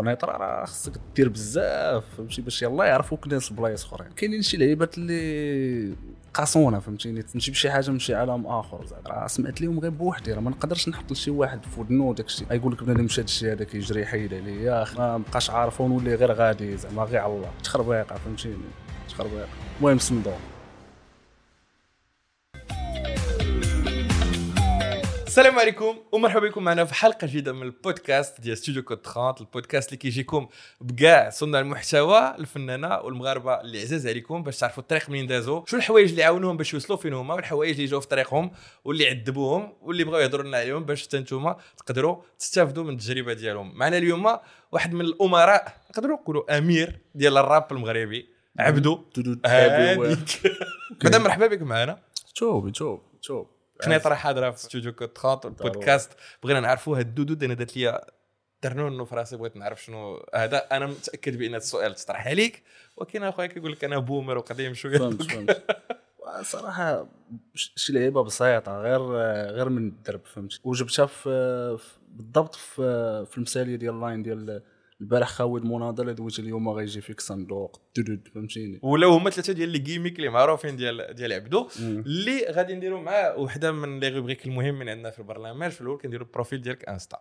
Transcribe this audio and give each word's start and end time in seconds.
قنيطره 0.00 0.36
راه 0.36 0.64
خصك 0.64 0.92
دير 1.16 1.28
بزاف 1.28 2.04
فهمتي؟ 2.16 2.42
باش 2.42 2.62
يلاه 2.62 2.84
يعرفوك 2.84 3.28
ناس 3.28 3.52
بلايص 3.52 3.84
أخرين. 3.84 4.12
كاينين 4.16 4.42
شي 4.42 4.56
لعيبات 4.56 4.98
اللي 4.98 5.94
قاسونا 6.34 6.80
فهمتيني 6.80 7.22
تمشي 7.22 7.50
بشي 7.50 7.70
حاجة 7.70 7.90
من 7.90 7.98
شي 7.98 8.14
عالم 8.14 8.46
آخر 8.46 8.86
زعما 8.86 9.02
راه 9.06 9.26
سمعت 9.26 9.60
لهم 9.60 9.80
غير 9.80 9.90
بوحدي 9.90 10.32
راه 10.32 10.40
ما 10.40 10.50
نقدرش 10.50 10.88
نحط 10.88 11.12
لشي 11.12 11.30
واحد 11.30 11.64
في 11.64 11.80
ودنو 11.80 12.12
داك 12.12 12.26
الشيء. 12.26 12.52
يقول 12.52 12.72
لك 12.72 12.84
بنادم 12.84 13.04
مشى 13.04 13.20
الشيء 13.20 13.52
هذا 13.52 13.64
كيجري 13.64 14.02
يحيد 14.02 14.34
عليه. 14.34 14.62
يا 14.62 14.82
أخي 14.82 14.98
ما 14.98 15.18
بقاش 15.18 15.50
عارف 15.50 15.80
ونولي 15.80 16.14
غير 16.14 16.32
غادي 16.32 16.76
زعما 16.76 17.02
غير 17.02 17.20
على 17.20 17.32
الله. 17.32 17.50
تخربيقه 17.64 18.16
فهمتيني؟ 18.16 18.56
تخربيقه 19.08 19.46
المهم 19.78 19.98
صندوق 19.98 20.38
السلام 25.30 25.58
عليكم 25.58 25.98
ومرحبا 26.12 26.48
بكم 26.48 26.64
معنا 26.64 26.84
في 26.84 26.94
حلقة 26.94 27.26
جديدة 27.26 27.52
من 27.52 27.62
البودكاست 27.62 28.40
ديال 28.40 28.58
ستوديو 28.58 28.82
كود 28.82 28.98
30 29.04 29.34
البودكاست 29.40 29.88
اللي 29.88 29.98
كيجيكم 29.98 30.48
بكاع 30.80 31.30
صناع 31.30 31.60
المحتوى 31.60 32.34
الفنانة 32.38 32.98
والمغاربة 32.98 33.60
اللي 33.60 33.80
عزاز 33.80 34.06
عليكم 34.06 34.42
باش 34.42 34.58
تعرفوا 34.58 34.82
الطريق 34.82 35.10
منين 35.10 35.26
دازوا 35.26 35.62
شو 35.66 35.76
الحوايج 35.76 36.10
اللي 36.10 36.22
عاونوهم 36.22 36.56
باش 36.56 36.74
يوصلوا 36.74 36.98
فين 36.98 37.12
هما 37.12 37.34
والحوايج 37.34 37.74
اللي 37.74 37.86
جاوا 37.86 38.00
في 38.00 38.08
طريقهم 38.08 38.50
واللي 38.84 39.08
عذبوهم 39.08 39.72
واللي 39.82 40.04
بغاو 40.04 40.20
يهضروا 40.20 40.44
لنا 40.44 40.56
عليهم 40.56 40.84
باش 40.84 41.06
حتى 41.06 41.18
نتوما 41.18 41.56
تقدروا 41.76 42.22
تستافدوا 42.38 42.84
من 42.84 42.94
التجربة 42.94 43.32
ديالهم. 43.32 43.78
معنا 43.78 43.98
اليوم 43.98 44.38
واحد 44.72 44.94
من 44.94 45.00
الأمراء 45.00 45.74
نقدروا 45.90 46.16
نقولوا 46.16 46.58
أمير 46.58 46.98
ديال 47.14 47.38
الراب 47.38 47.72
المغربي 47.72 48.28
عبدو. 48.58 49.04
مدام 51.04 51.22
مرحبا 51.22 51.46
بك 51.46 51.62
معنا. 51.62 51.98
توب 52.34 52.72
توب 52.72 53.02
توب. 53.22 53.59
قنيطره 53.82 54.14
حاضره 54.14 54.50
في 54.50 54.56
استوديو 54.56 54.92
كود 54.92 55.18
30 55.18 55.50
البودكاست 55.50 56.12
بغينا 56.42 56.60
نعرفوا 56.60 56.98
هاد 56.98 57.06
الدودود 57.06 57.44
أنا 57.44 57.54
دارت 57.54 57.76
لي 57.76 58.04
ترنون 58.60 59.04
في 59.04 59.14
راسي 59.14 59.36
بغيت 59.36 59.56
نعرف 59.56 59.84
شنو 59.84 60.26
هذا. 60.34 60.58
أنا 60.58 60.86
متأكد 60.86 61.38
بأن 61.38 61.54
السؤال 61.54 61.94
تطرح 61.94 62.26
عليك. 62.26 62.62
ولكن 62.96 63.22
أخويا 63.22 63.46
كيقول 63.46 63.72
لك 63.72 63.84
أنا 63.84 63.98
بومر 63.98 64.38
وقديم 64.38 64.74
شوية. 64.74 64.98
فهمت 64.98 65.22
فهمت. 65.22 65.64
صراحة 66.42 67.06
شي 67.54 67.92
لعيبة 67.92 68.22
بسيطة 68.22 68.80
غير 68.80 69.00
غير 69.54 69.68
من 69.68 69.88
الدرب 69.88 70.20
فهمت. 70.24 70.60
وجبتها 70.64 71.06
في 71.06 71.78
بالضبط 72.08 72.54
في 72.54 73.26
في 73.26 73.36
المثالية 73.36 73.76
ديال 73.76 73.94
اللاين 73.94 74.22
ديال 74.22 74.62
البارح 75.00 75.28
خاوي 75.28 75.60
المناضله 75.60 76.12
دويت 76.12 76.38
اليوم 76.38 76.68
غيجي 76.68 77.00
فيك 77.00 77.20
صندوق. 77.20 77.80
دودود 77.96 78.28
فهمتيني؟ 78.34 78.80
ولا 78.82 79.06
هما 79.06 79.30
ثلاثة 79.30 79.52
ديال 79.52 79.68
les 79.68 79.78
gimmicks 79.78 80.16
اللي 80.16 80.28
معروفين 80.28 80.76
ديال 80.76 81.14
ديال 81.14 81.32
عبدو 81.32 81.68
اللي 81.78 82.46
غادي 82.50 82.74
نديروا 82.74 83.00
معاه 83.00 83.38
وحده 83.38 83.72
من 83.72 84.00
les 84.00 84.08
rubriques 84.08 84.46
المهمين 84.46 84.88
عندنا 84.88 85.10
في 85.10 85.18
البرنامج 85.18 85.68
في 85.68 85.80
الأول 85.80 85.98
كنديروا 85.98 86.26
ال 86.26 86.31
profil 86.31 86.62
ديالك 86.62 86.88
انستا 86.88 87.18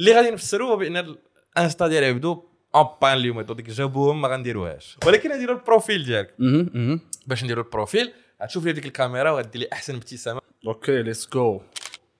اللي 0.00 0.12
غادي 0.12 0.30
نفسروا 0.30 0.76
بأن 0.76 1.16
الانستا 1.56 1.88
ديال 1.88 2.04
عبدو 2.04 2.44
en 2.74 2.86
panne 3.02 3.16
اليوم 3.16 3.40
ديك 3.40 3.70
جابوهم 3.70 4.20
ما 4.20 4.28
غنديروهاش. 4.28 4.98
ولكن 5.06 5.30
نديروا 5.32 5.56
ال 5.56 5.63
profil 5.63 6.04
ديالك. 6.04 6.34
باش 7.26 7.44
نديروا 7.44 7.64
ال 7.64 7.71
profil 7.71 8.12
غتشوف 8.42 8.64
لي 8.64 8.72
ديك 8.72 8.86
الكاميرا 8.86 9.30
وغادي 9.30 9.58
لي 9.58 9.68
أحسن 9.72 9.94
ابتسامة. 9.94 10.40
OK 10.66 11.02
let's 11.02 11.28
go 11.32 11.60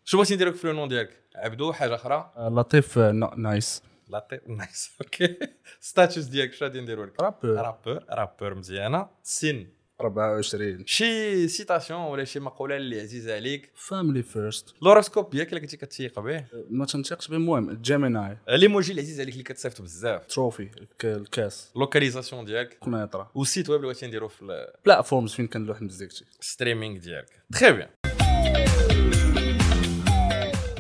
شو 0.04 0.16
بغيتي 0.16 0.34
نديرو 0.34 0.52
في 0.52 0.72
لو 0.72 0.86
ديالك؟ 0.86 1.22
عبدو 1.36 1.72
حاجة 1.72 1.94
أخرى؟ 1.94 2.32
لطيف 2.38 2.98
nice 3.36 3.82
لطيف 4.12 4.48
nice 4.48 4.90
OK 5.00 5.36
status 5.80 6.24
ديالك 6.24 6.52
شنو 6.52 6.68
غادي 6.68 6.80
نديرو 6.80 7.04
لك 7.04 7.20
rappeur 7.22 7.50
rappeur 7.50 8.04
rappeur 8.10 8.54
مزيانه 8.54 9.08
سن 9.22 9.66
24 10.00 10.86
شي 10.86 11.48
citation 11.48 12.00
ولا 12.00 12.24
شي 12.24 12.40
مقوله 12.40 12.76
اللي 12.76 13.00
عزيزه 13.00 13.34
عليك 13.34 13.70
family 13.74 14.22
first 14.22 14.74
l'horoscope 14.82 15.30
ديالك 15.30 15.48
اللي 15.48 15.60
كنتي 15.60 15.76
كتيق 15.76 16.20
به 16.20 16.44
ما 16.70 16.86
تنتيقش 16.86 17.28
به 17.28 17.36
المهم 17.36 17.72
gemini 17.82 18.38
l'emoji 18.48 18.92
العزيز 18.92 19.20
عليك 19.20 19.32
اللي 19.32 19.44
كتصيفط 19.44 19.82
بزاف 19.82 20.26
trophée 20.26 20.68
الكاس 21.04 21.72
localisation 21.76 22.44
ديالك 22.44 22.78
قنيطره 22.80 23.30
وال 23.34 23.46
site 23.46 23.70
web 23.70 23.80
اللي 23.80 23.92
بغيتي 23.92 24.06
نديرو 24.06 24.28
في 24.28 24.72
platforms 24.84 25.32
فين 25.32 25.46
كنلوح 25.46 25.82
مزيكتي 25.82 26.24
ال 26.40 26.46
streaming 26.46 26.98
ديالك 26.98 27.42
très 27.52 27.72
bien 27.72 27.88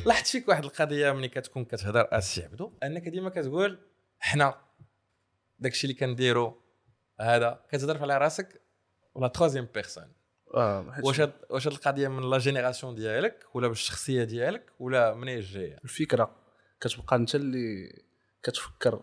لاحظت 0.06 0.26
فيك 0.26 0.48
واحد 0.48 0.64
القضية 0.64 1.12
ملي 1.12 1.28
كتكون 1.28 1.64
كتهضر 1.64 2.08
اسي 2.12 2.42
عبدو 2.42 2.72
أنك 2.82 3.08
ديما 3.08 3.30
كتقول 3.30 3.78
حنا 4.18 4.54
داكشي 5.58 5.86
اللي 5.86 5.98
كنديرو 5.98 6.62
هذا 7.20 7.64
كتهضر 7.70 8.02
على 8.02 8.18
راسك 8.18 8.62
ولا 9.14 9.28
troisième 9.28 9.68
personne 9.74 10.12
آه 10.54 11.00
واش 11.04 11.20
هاد 11.20 11.32
واش 11.50 11.66
هاد 11.66 11.72
القضية 11.72 12.08
من 12.08 12.30
la 12.30 12.38
génération 12.38 12.94
ديالك 12.94 13.46
ولا 13.54 13.68
بالشخصيه 13.68 14.24
ديالك 14.24 14.72
ولا 14.78 15.14
منين 15.14 15.40
جاية؟ 15.40 15.78
الفكرة 15.84 16.36
كتبقى 16.80 17.16
أنت 17.16 17.34
اللي 17.34 18.02
كتفكر 18.42 19.02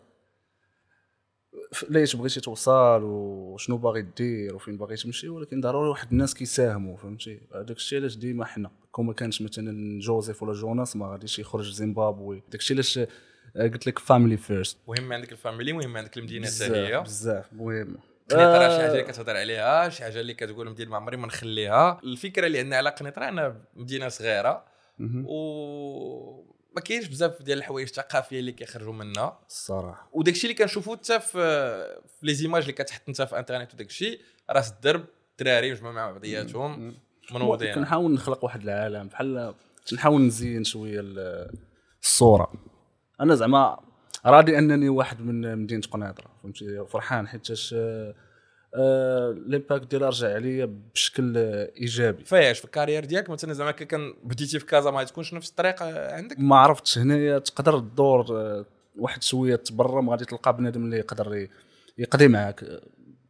ليش 1.90 2.16
بغيتي 2.16 2.40
توصل 2.40 3.04
وشنو 3.04 3.78
باغي 3.78 4.02
دير 4.02 4.56
وفين 4.56 4.78
باغي 4.78 4.96
تمشي 4.96 5.30
ولكن 5.30 5.62
ضروري 5.62 5.90
واحد 5.90 6.12
الناس 6.12 6.34
كيساهموا 6.34 6.98
فهمتي؟ 6.98 7.42
هذاك 7.56 7.78
الشيء 7.78 8.00
علاش 8.00 8.16
ديما 8.16 8.46
حنا. 8.46 8.72
كون 8.92 9.06
ما 9.06 9.14
كانش 9.14 9.42
مثلا 9.42 10.00
جوزيف 10.00 10.44
ولا 10.44 10.54
جوناس 10.54 10.96
ما 10.96 11.12
غاديش 11.12 11.40
يخرج 11.40 11.72
زيمبابوي. 11.74 12.44
داك 12.52 12.62
الشيء 12.62 12.76
علاش 12.76 13.00
قلت 13.56 13.88
لك 13.88 14.00
family 14.00 14.38
first 14.38 14.78
مهم 14.88 15.14
عندك 15.14 15.32
ال 15.32 15.38
family 15.38 15.74
مهم 15.74 15.98
عندك 15.98 16.18
المدينة 16.18 16.48
حتى 16.48 16.56
بزاف 16.56 16.72
هي 16.72 17.02
بزاف 17.02 17.54
مهم 17.54 17.98
قنيطرة 18.30 18.70
شي 18.70 18.76
آه. 18.76 18.82
حاجة 18.82 18.92
اللي 18.92 19.04
كتهضر 19.04 19.38
عليها 19.38 19.90
شي 19.90 20.04
حاجة 20.04 20.20
اللي 20.20 20.34
كتقول 20.34 20.70
مدينة 20.70 20.90
ما 20.92 20.98
عمري 20.98 21.18
ما 21.18 21.28
نخليها. 21.28 22.00
الفكرة 22.04 22.48
اللي 22.48 22.60
عندنا 22.60 22.78
على 22.78 22.90
قنيطرة 22.90 23.28
أنا 23.28 23.62
مدينة 23.76 24.10
صغيرة. 24.10 24.66
و 25.26 26.50
ما 26.76 26.82
كاينش 26.82 27.08
بزاف 27.08 27.42
ديال 27.42 27.58
الحوايج 27.58 27.88
الثقافية 27.88 28.40
اللي 28.40 28.52
كيخرجوا 28.52 28.94
منها 28.94 29.40
الصراحه 29.48 30.10
وداك 30.14 30.34
الشيء 30.34 30.52
اللي 30.52 30.64
كنشوفو 30.64 30.96
حتى 30.96 31.20
في 31.20 31.30
في 32.20 32.26
les 32.26 32.34
images 32.34 32.62
اللي 32.62 32.74
كتحط 32.74 33.02
انت 33.08 33.22
في 33.22 33.40
انترنت 33.40 33.74
وداك 33.74 33.88
الشيء 33.88 34.22
راس 34.50 34.72
الدرب 34.72 35.06
الدراري 35.32 35.72
مجموعه 35.72 35.94
مع 35.94 36.12
بعضياتهم. 36.12 36.98
منوضين 37.34 37.74
كنحاول 37.76 38.14
نخلق 38.14 38.44
واحد 38.44 38.62
العالم 38.64 39.08
بحال 39.08 39.54
نحاول 39.94 40.22
نزين 40.22 40.64
شوية 40.64 41.00
ال- 41.00 41.50
الصورة. 42.04 42.52
أنا 43.22 43.36
زعما 43.36 43.80
راضي 44.26 44.58
أنني 44.58 44.90
واحد 44.90 45.22
من 45.22 45.58
مدينة 45.58 45.82
قنيطره 45.92 46.28
فهمتي؟ 46.44 46.86
فرحان 46.90 47.28
حيتاش 47.28 47.76
آه، 47.78 48.16
آه، 48.76 49.36
l'impact 49.48 49.90
ديالها 49.92 50.10
رجع 50.10 50.34
عليا 50.34 50.66
بشكل 50.94 51.34
آه، 51.38 51.72
إيجابي. 51.78 52.24
فاش 52.26 52.60
في 52.60 52.66
ال 52.66 52.70
carrière 52.70 53.06
ديالك 53.06 53.30
مثلا 53.30 53.54
زعما 53.54 53.72
كان 53.72 54.14
بديتي 54.24 54.60
في 54.60 54.66
كازا 54.66 54.92
ما 54.92 55.04
تكونش 55.04 55.34
نفس 55.34 55.50
الطريقة 55.50 56.14
عندك؟ 56.16 56.40
ما 56.40 56.56
عرفتش 56.56 56.98
هنايا 56.98 57.40
تقدر 57.40 57.80
تدور 57.80 58.26
آه، 58.32 58.66
واحد 58.98 59.24
شوية 59.24 59.56
تبرم 59.56 60.10
غادي 60.10 60.26
تلقى 60.26 60.58
بنادم 60.58 60.86
اللي 60.86 60.98
يقدر 60.98 61.48
يقضي 61.98 62.28
معاك. 62.28 62.64
آه، 62.64 62.82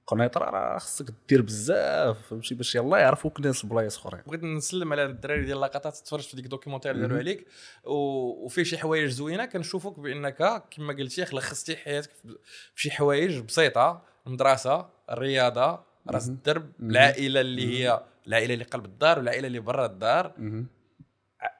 قنيطره 0.09 0.45
راه 0.49 0.77
خصك 0.77 1.05
دير 1.29 1.41
بزاف 1.41 2.27
فهمتي 2.29 2.55
باش 2.55 2.75
يلاه 2.75 2.97
يعرفوك 2.97 3.41
ناس 3.41 3.65
بلايص 3.65 3.97
أخرين. 3.97 4.21
بغيت 4.27 4.43
نسلم 4.43 4.91
على 4.93 5.05
الدراري 5.05 5.45
ديال 5.45 5.59
لاقطات 5.59 5.97
تفرجت 5.97 6.29
في 6.29 6.35
ديك 6.35 6.45
ال 6.45 6.49
documentaire 6.49 6.91
اللي 6.91 7.01
داروا 7.01 7.17
عليك 7.17 7.47
وفيه 7.83 8.63
شي 8.63 8.77
حوايج 8.77 9.09
زوينة 9.09 9.45
كنشوفوك 9.45 9.99
بأنك 9.99 10.63
كما 10.71 10.93
قلتي 10.93 11.21
لخصتي 11.21 11.75
حياتك 11.75 12.09
في 12.11 12.37
في 12.75 12.81
شي 12.81 12.91
حوايج 12.91 13.39
بسيطة 13.39 14.01
المدرسة 14.27 14.89
الرياضه 15.11 15.79
راس 16.09 16.29
الدرب 16.29 16.71
العائلة 16.79 17.41
اللي 17.41 17.79
هي 17.79 18.03
العائلة 18.27 18.53
اللي 18.53 18.65
قلب 18.65 18.85
الدار 18.85 19.17
والعائلة 19.19 19.47
اللي 19.47 19.59
برا 19.59 19.85
الدار. 19.85 20.33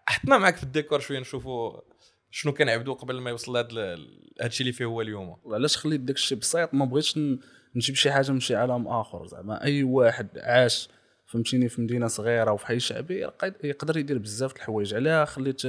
حطنا 0.08 0.38
معاك 0.38 0.56
في 0.56 0.64
الديكور 0.64 1.00
شوية 1.00 1.20
نشوفوا 1.20 1.80
شنو 2.32 2.54
كان 2.54 2.70
عبدو 2.70 2.94
قبل 2.94 3.22
ما 3.22 3.30
يوصل 3.30 3.54
لهذا 3.54 3.94
الشيء 4.44 4.62
اللي 4.62 4.74
فيه 4.74 4.86
هو 4.86 5.02
اليوم. 5.02 5.38
علاش 5.46 5.78
خليت 5.78 6.02
داك 6.02 6.16
الشيء 6.16 6.38
بسيط؟ 6.38 6.74
ما 6.74 6.86
بغيتش 6.86 7.18
ن- 7.18 7.40
نجيب 7.76 7.96
شي 7.96 8.12
حاجة 8.12 8.32
من 8.32 8.40
شي 8.40 8.56
عالم 8.56 8.88
آخر 8.88 9.28
زعما. 9.28 9.64
أي 9.64 9.84
واحد 9.84 10.28
عاش 10.38 10.90
فهمتيني 11.26 11.70
في 11.70 11.82
مدينة 11.82 12.08
صغيرة 12.08 12.52
وفي 12.52 12.66
حي 12.66 12.80
شعبي 12.80 13.22
يق- 13.22 13.54
يقدر 13.64 13.98
يدير 13.98 14.18
بزاف 14.18 14.56
الحوايج. 14.56 14.94
عليها 14.96 15.26
خليت 15.26 15.62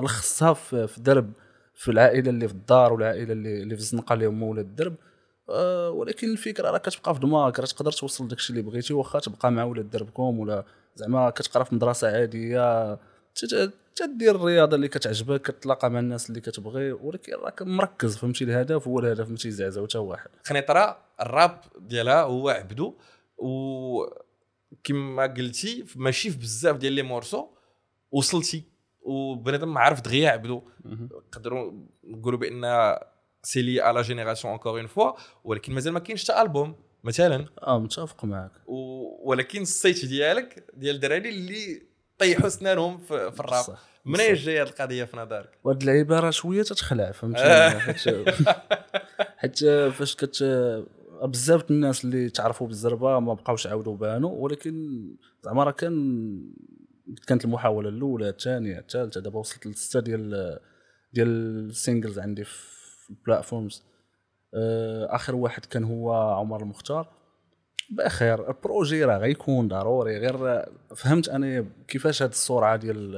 لخصتها 0.00 0.52
في 0.54 0.88
درب 0.98 1.32
في 1.74 1.90
العائلة 1.90 2.30
اللي 2.30 2.48
في 2.48 2.54
الدار 2.54 2.92
والعائلة 2.92 3.32
اللي 3.32 3.62
اللي 3.62 3.74
في 3.74 3.80
الزنقة 3.80 4.12
اللي 4.12 4.26
هما 4.26 4.46
ولاد 4.46 4.64
الدرب 4.64 4.94
أه 5.50 5.90
ولكن 5.90 6.30
الفكرة 6.32 6.70
راه 6.70 6.78
كتبقى 6.78 7.14
في 7.14 7.20
دماغك 7.20 7.58
راه 7.60 7.66
تقدر 7.66 7.92
توصل 7.92 8.28
داك 8.28 8.38
الشيء 8.38 8.56
اللي 8.56 8.70
بغيتي 8.70 8.94
واخا 8.94 9.18
تبقى 9.18 9.52
مع 9.52 9.64
ولاد 9.64 9.90
دربكم 9.90 10.38
ولا 10.38 10.64
زعما 10.96 11.30
كتقرا 11.30 11.64
في 11.64 11.74
مدرسة 11.74 12.08
عادية. 12.08 12.98
تدير 13.96 14.36
الرياضة 14.36 14.76
اللي 14.76 14.88
كتعجبك 14.88 15.42
كتلاقى 15.42 15.90
مع 15.90 15.98
الناس 15.98 16.30
اللي 16.30 16.40
كتبغي 16.40 16.92
ولكن 16.92 17.32
راك 17.32 17.62
مركز 17.62 18.16
فهمتي 18.16 18.44
الهدف؟ 18.44 18.88
هو 18.88 18.98
الهدف 18.98 19.28
ما 19.28 19.36
تيزعزعو 19.36 19.86
حتى 19.86 19.98
واحد. 19.98 20.30
قنيطره 20.44 20.98
الراب 21.20 21.60
ديالها 21.78 22.22
هو 22.22 22.48
عبدو 22.48 22.94
و 23.38 24.06
كما 24.84 25.26
قلتي 25.26 25.84
ماشي 25.96 26.30
في 26.30 26.38
بزاف 26.38 26.76
ديال 26.76 26.92
les 26.92 27.02
morceaux 27.02 27.46
وصلتي 28.12 28.64
وبنادم 29.02 29.74
ما 29.74 29.80
عرف 29.80 30.00
دغيا 30.00 30.30
عبدو. 30.30 30.62
نقدروا 30.84 31.72
نقولوا 32.04 32.38
بأن 32.38 32.96
c'est 33.42 33.62
la 33.62 34.02
génération 34.02 34.52
encore 34.52 34.78
une 34.78 34.86
fois 34.86 35.12
ولكن 35.44 35.72
مازال 35.74 35.92
ما 35.92 36.00
كاينش 36.00 36.24
حتى 36.24 36.42
ألبوم 36.42 36.76
مثلا. 37.04 37.46
آه 37.62 37.78
متفق 37.80 38.24
معك 38.24 38.52
و... 38.66 39.30
ولكن 39.30 39.62
الصيت 39.62 40.04
ديالك 40.04 40.66
ديال 40.74 40.94
الدراري 40.94 41.28
اللي 41.28 41.93
طيحوا 42.18 42.48
سنانهم 42.48 42.98
في, 42.98 43.32
في 43.32 43.40
الراب. 43.40 43.64
صح 43.64 43.94
من 44.04 44.20
اين 44.20 44.34
جاية 44.34 44.62
هذه 44.62 44.68
القضية 44.68 45.04
في 45.04 45.16
نظرك؟ 45.16 45.58
وهاد 45.64 45.80
اللعيبة 45.80 46.20
راه 46.20 46.30
شوية 46.30 46.62
تتخلع 46.62 47.10
فهمتي؟ 47.10 47.42
آه. 47.42 47.78
حيت 49.36 49.64
فاش 49.64 50.16
كت 50.16 50.44
بزاف 51.22 51.70
الناس 51.70 52.04
اللي 52.04 52.30
تعرفوا 52.30 52.66
بالزربة 52.66 53.18
ما 53.18 53.34
بقاوش 53.34 53.66
عاودوا 53.66 53.96
بانوا 53.96 54.30
ولكن 54.30 55.04
زعما 55.42 55.64
راه 55.64 55.70
كان 55.70 55.94
كانت 57.26 57.44
المحاولة 57.44 57.88
الأولى 57.88 58.28
الثانية 58.28 58.78
الثالثة. 58.78 59.20
دابا 59.20 59.38
وصلت 59.38 59.66
لسته 59.66 60.00
ديال 60.00 60.58
ديال 61.12 61.28
ال 61.68 61.74
singles 61.74 62.18
عندي 62.18 62.44
في 62.44 63.10
ال 63.10 63.17
platforms 63.17 63.82
آه، 64.54 65.14
آخر 65.14 65.34
واحد 65.34 65.64
كان 65.64 65.84
هو 65.84 66.12
عمر 66.12 66.62
المختار. 66.62 67.23
بخير 67.90 68.48
ال 68.48 68.56
projet 68.56 69.04
راه 69.04 69.18
غيكون 69.18 69.68
ضروري. 69.68 70.18
غير 70.18 70.64
فهمت 70.96 71.28
أنا 71.28 71.66
كيفاش 71.88 72.22
هاد 72.22 72.30
السرعه 72.30 72.76
ديال 72.76 73.14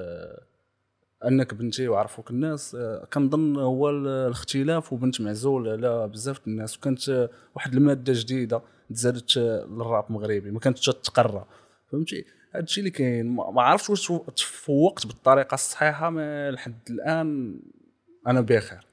أنك 1.25 1.55
بنتي 1.55 1.89
وعرفوك 1.89 2.31
الناس 2.31 2.75
آه، 2.75 3.05
كنظن 3.13 3.57
هو 3.57 3.91
ال- 3.91 4.07
الاختلاف 4.07 4.93
وبنت 4.93 5.21
معزول 5.21 5.69
على 5.69 6.09
بزاف 6.09 6.41
الناس. 6.47 6.77
وكانت 6.77 7.31
واحد 7.55 7.75
المادة 7.75 8.13
جديدة 8.17 8.63
تزادت 8.91 9.37
للراب 9.37 10.05
المغربي 10.11 10.51
ما 10.51 10.61
كانتش 10.61 10.87
تتقرى. 10.87 11.45
فهمتي؟ 11.93 12.25
هذا 12.55 12.63
الشيء 12.65 12.79
اللي 12.85 12.91
كاين. 12.91 13.27
ما 13.27 13.63
عرفتش 13.63 13.91
واش 14.11 14.13
تفوقت 14.37 15.07
بالطريقة 15.07 15.55
الصحيحة 15.55 16.11
ما 16.11 16.51
لحد 16.51 16.79
الآن 16.91 17.61
أنا 18.27 18.41
بخير. 18.41 18.87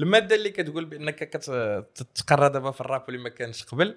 المادة 0.00 0.36
اللي 0.36 0.50
كتقول 0.50 0.84
بأنك 0.84 1.14
كتتقرى 1.30 2.48
دابا 2.48 2.70
في 2.70 2.80
الراب 2.80 3.04
اللي 3.08 3.18
ما 3.20 3.28
كانش 3.28 3.64
قبل 3.64 3.94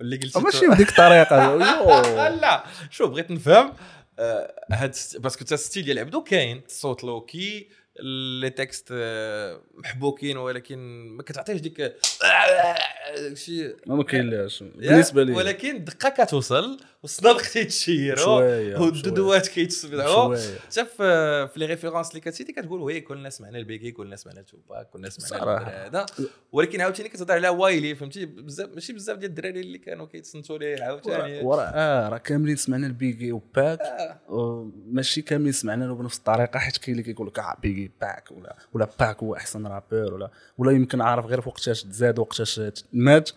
اللي 0.00 0.16
قلتي 0.16 0.40
ماشي 0.40 0.66
بديك 0.66 0.88
الطريقة. 0.88 1.54
لا 2.42 2.64
شوف 2.90 3.10
بغيت 3.10 3.30
نفهم 3.30 3.72
آه، 4.18 4.64
هاد 4.72 4.94
باسكو 5.18 5.44
تا 5.44 5.54
الستيل 5.54 5.84
ديال 5.84 5.98
عبدو 5.98 6.22
كاين 6.22 6.62
الصوت 6.66 7.04
لوكي 7.04 7.68
لي 8.02 8.50
تكست 8.50 8.88
آه، 8.92 9.60
محبوكين 9.74 10.36
ولكن 10.36 10.78
ما 11.16 11.22
كتعطيش 11.22 11.60
ديك 11.60 11.80
آه، 11.80 13.34
شي 13.34 13.74
ما 13.86 14.02
كاينلاش. 14.02 14.62
بالنسبة 14.62 15.22
لي 15.22 15.32
ولكن 15.32 15.76
الدقه 15.76 16.24
كتوصل 16.24 16.78
والصداق 17.02 17.42
تيتشيروا 17.42 18.78
والدودوات 18.78 19.48
كيتسبعوا 19.48 20.36
حتى 20.36 20.84
في 20.84 21.48
في 21.48 21.52
لي 21.56 21.66
ريفيرونس 21.66 22.10
اللي 22.10 22.20
كتسيتي 22.20 22.52
كتقول 22.52 22.80
وي 22.80 23.00
كلنا 23.00 23.30
سمعنا 23.30 23.58
البيكي 23.58 23.90
كلنا 23.90 24.16
سمعنا 24.16 24.42
توباك 24.42 24.90
كلنا 24.90 25.08
سمعنا 25.10 25.44
صراحة. 25.44 25.66
الدراري 25.66 25.86
هذا 25.86 26.06
ولكن 26.52 26.80
عاوتاني 26.80 27.08
كتهضر 27.08 27.34
على 27.34 27.48
Wiley 27.48 27.94
فهمتي؟ 27.94 28.26
بزاف 28.26 28.70
ماشي 28.74 28.92
بزاف 28.92 29.18
ديال 29.18 29.30
الدراري 29.30 29.60
اللي 29.60 29.78
كانوا 29.78 30.06
كيتصنتوا 30.06 30.58
ليه 30.58 30.82
عاوتاني. 30.82 31.40
آه 31.74 32.08
راه 32.08 32.18
كاملين 32.18 32.56
سمعنا 32.56 32.86
البيجي 32.86 33.32
وباك. 33.32 33.80
آه. 34.28 34.70
ماشي 34.86 35.22
كاملين 35.22 35.52
سمعنا 35.52 35.84
له 35.84 35.94
بنفس 35.94 36.18
الطريقة 36.18 36.58
حيت 36.58 36.76
كاين 36.76 36.98
اللي 36.98 37.02
كيقول 37.12 37.26
لك 37.26 37.38
آه 37.38 37.89
باك 38.00 38.32
ولا 38.32 38.56
ولا 38.72 38.88
باك 39.00 39.22
هو 39.22 39.34
أحسن 39.34 39.66
rappeur 39.66 40.14
ولا 40.14 40.30
ولا 40.58 40.72
يمكن 40.72 41.00
عارف 41.00 41.26
غير 41.26 41.38
وقتاش 41.46 41.82
تزاد 41.82 42.18
وقتاش 42.18 42.60
مات. 42.92 43.30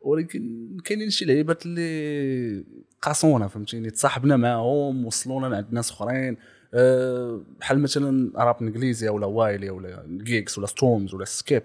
ولكن 0.00 0.76
كاينين 0.84 1.10
شي 1.10 1.24
لعيبات 1.24 1.66
اللي 1.66 2.64
قاسونا 3.02 3.48
فهمتيني؟ 3.48 3.90
تصاحبنا 3.90 4.36
معاهم 4.36 5.06
وصلونا 5.06 5.46
لعند 5.46 5.66
ناس 5.70 5.90
أخرين. 5.90 6.36
أه 6.74 7.40
بحال 7.60 7.78
مثلا 7.78 8.32
راب 8.36 8.56
إنجليزي 8.62 9.08
ولا 9.08 9.26
Wiley 9.26 9.70
ولا 9.70 10.06
Giggs 10.08 10.58
ولا 10.58 10.66
Stormzy 10.66 11.14
ولا 11.14 11.24
Skepta. 11.24 11.62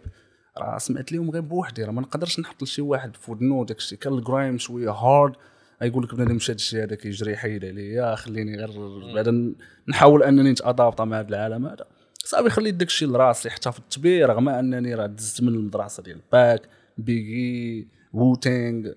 راه 0.57 0.77
سمعت 0.77 1.11
لهم 1.11 1.31
غير 1.31 1.41
بوحدي 1.41 1.83
راه 1.83 1.91
ما 1.91 2.01
نقدرش 2.01 2.39
نحط 2.39 2.63
لشي 2.63 2.81
واحد 2.81 3.15
في 3.15 3.31
ودنو 3.31 3.63
داك 3.63 3.77
الشيء 3.77 3.97
كان 3.97 4.13
ال 4.13 4.20
grime 4.20 4.57
شوية 4.57 4.91
hard 4.91 5.33
يقول 5.81 6.03
لك 6.03 6.15
بنادم 6.15 6.39
شاد 6.39 6.55
الشيء 6.55 6.83
هذا 6.83 6.95
كيجري 6.95 7.37
حيد 7.37 7.65
عليا 7.65 8.15
خليني 8.15 8.57
غير 8.57 8.71
بعدا 9.15 9.55
نحاول 9.87 10.23
أنني 10.23 10.51
نت 10.51 10.62
adapter 10.62 11.01
مع 11.01 11.19
هذا 11.19 11.29
العالم 11.29 11.65
هذا. 11.65 11.85
صافي 12.31 12.49
خليت 12.49 12.75
داك 12.75 12.87
الشيء 12.87 13.07
لراسي 13.07 13.49
في 13.49 13.79
التبير 13.79 14.29
رغم 14.29 14.49
أنني 14.49 14.95
راه 14.95 15.05
دزت 15.05 15.41
من 15.41 15.47
المدرسة 15.47 16.03
ديال 16.03 16.21
باك 16.31 16.61
بيجي 16.97 17.87
Wu-Tang 18.13 18.91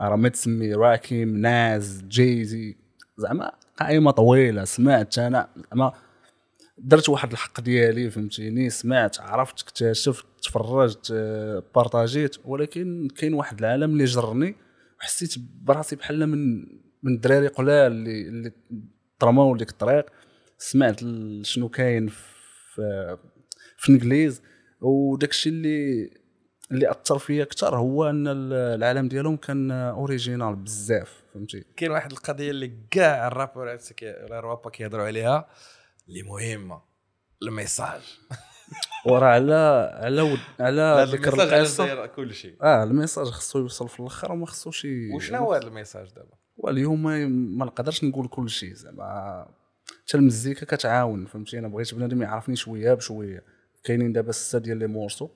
راه 0.00 0.16
ما 0.16 0.28
تسمي 0.28 0.74
Rakim 0.74 1.36
Nas 1.36 2.02
Jay-Z 2.08 2.76
زعما 3.16 3.52
قائمة 3.80 4.10
طويلة 4.10 4.64
سمعت 4.64 5.18
أنا 5.18 5.48
زعما 5.56 5.92
درت 6.78 7.08
واحد 7.08 7.32
الحق 7.32 7.60
ديالي 7.60 8.10
فهمتيني؟ 8.10 8.70
سمعت 8.70 9.20
عرفت 9.20 9.62
اكتشفت 9.62 10.26
تفرجت 10.42 11.12
آه، 11.14 11.62
بارطاجيت 11.74 12.36
ولكن 12.44 13.08
كاين 13.16 13.34
واحد 13.34 13.58
العالم 13.58 13.90
اللي 13.90 14.04
جرني 14.04 14.54
وحسيت 15.00 15.34
براسي 15.62 15.96
بحال 15.96 16.26
من 16.26 16.58
من 17.02 17.14
الدراري 17.14 17.46
قلال 17.46 17.92
اللي 17.92 18.28
اللي 18.28 18.52
ترماو 19.18 19.54
لديك 19.54 19.70
الطريق. 19.70 20.06
سمعت 20.58 21.00
شنو 21.42 21.68
كاين 21.68 22.06
في 22.06 22.39
في 23.78 23.88
الإنجليز. 23.88 24.42
وداك 24.80 25.30
الشيء 25.30 25.52
اللي 25.52 26.10
اللي 26.70 26.90
أثر 26.90 27.18
فيا 27.18 27.42
أكثر 27.42 27.76
هو 27.78 28.10
أن 28.10 28.28
ال- 28.28 28.52
العالم 28.52 29.08
ديالهم 29.08 29.36
كان 29.36 29.70
original 29.70 30.56
بزاف 30.56 31.22
فهمتي؟ 31.34 31.64
كاين 31.76 31.90
واحد 31.90 32.10
القضية 32.12 32.50
اللي 32.50 32.72
كاع 32.90 33.26
الرابورات 33.26 33.88
ولا 34.02 34.38
الرابا 34.38 34.70
كيهضروا 34.70 35.06
عليها 35.06 35.48
اللي 36.08 36.22
مهمه 36.22 36.82
ال 37.42 37.48
message. 37.48 38.00
وراه 39.06 39.26
على 39.28 39.54
على 40.02 40.22
ود 40.22 40.38
على 40.60 41.04
ذكر 41.08 41.42
القصة. 41.42 42.06
كل 42.06 42.34
شيء 42.34 42.56
آه 42.62 42.84
ال 42.84 42.89
message 42.89 43.26
خصو 43.26 43.58
يوصل 43.58 43.88
في 43.88 44.00
الأخر 44.00 44.32
وما 44.32 44.46
خصوش 44.46 44.86
وشنو 45.14 45.38
هو 45.38 45.52
هذا 45.52 45.66
ال 45.66 45.71
message 45.71 46.08
دابا؟ 46.16 46.34
واليوم 46.56 47.02
ما 47.58 47.64
نقدرش 47.64 48.04
نقول 48.04 48.28
كل 48.28 48.50
شيء 48.50 48.74
زعما 48.74 49.48
حتى 50.08 50.18
المزيكا 50.18 50.66
كتعاون 50.66 51.26
فهمتي؟ 51.26 51.58
أنا 51.58 51.68
بغيت 51.68 51.94
بنادم 51.94 52.22
يعرفني 52.22 52.56
شوية 52.56 52.94
بشوية. 52.94 53.44
كاينين 53.84 54.12
دابا 54.12 54.32
ستة 54.32 54.58
ديال 54.58 54.78
les 54.78 54.86
morceaux 54.86 55.28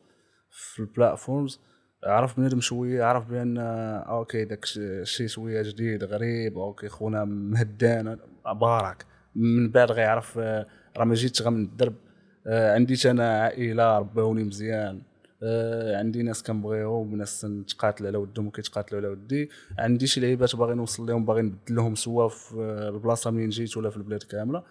في 0.51 0.79
ال 0.79 0.87
platforms 0.87 1.61
عرف 2.05 2.37
بنادم 2.37 2.61
شوية 2.61 3.05
عرف 3.05 3.31
بأن 3.31 3.59
آه، 3.59 3.99
okay 3.99 4.45
داك 4.45 4.65
الشيء 4.77 5.27
شوية 5.27 5.63
جديد 5.63 6.05
غريب 6.05 6.59
okay 6.59 6.89
خونا 6.89 7.25
مهدان 7.25 8.19
بارك 8.61 9.07
من 9.35 9.71
بعد 9.71 9.93
غيعرف 9.93 10.39
آه، 10.39 10.67
راه 10.97 11.05
ما 11.05 11.15
جيتش 11.15 11.47
الدرب 11.47 11.95
آه، 12.47 12.75
عندي 12.75 13.11
أنا 13.11 13.43
عائلة 13.43 13.99
رباوني 13.99 14.45
مزيان. 14.45 15.03
آه، 15.45 15.97
عندي 15.99 16.23
ناس 16.23 16.43
كنبغيهم 16.43 17.17
ناس 17.17 17.45
نتقاتل 17.45 18.07
على 18.07 18.19
ودهم 18.19 18.47
وكيتقاتلوا 18.47 19.01
على 19.01 19.09
ودي. 19.09 19.51
عندي 19.79 20.07
شي 20.07 20.21
لعيبات 20.21 20.57
باغي 20.57 20.75
نوصل 20.75 21.07
لهم 21.07 21.25
باغي 21.25 21.43
نبدل 21.43 21.75
لهم 21.75 21.95
سوا 21.95 22.29
في 22.29 22.55
البلاصة 22.95 23.31
منين 23.31 23.49
جيت 23.49 23.77
ولا 23.77 23.91
في 23.91 23.97
البلاد 23.97 24.23
كاملة. 24.23 24.63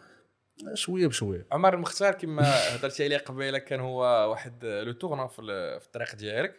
شوية 0.74 1.08
بشوية. 1.08 1.46
عمر 1.52 1.74
المختار 1.74 2.14
كما 2.14 2.44
هضرتي 2.76 3.04
عليه 3.04 3.18
قبيلة 3.18 3.58
كان 3.58 3.80
هو 3.80 4.02
واحد 4.32 4.66
لو 4.66 4.92
تورنا 4.92 5.28
في 5.28 5.40
ال- 5.40 5.80
في 5.80 5.86
الطريق 5.86 6.16
ديالك. 6.16 6.56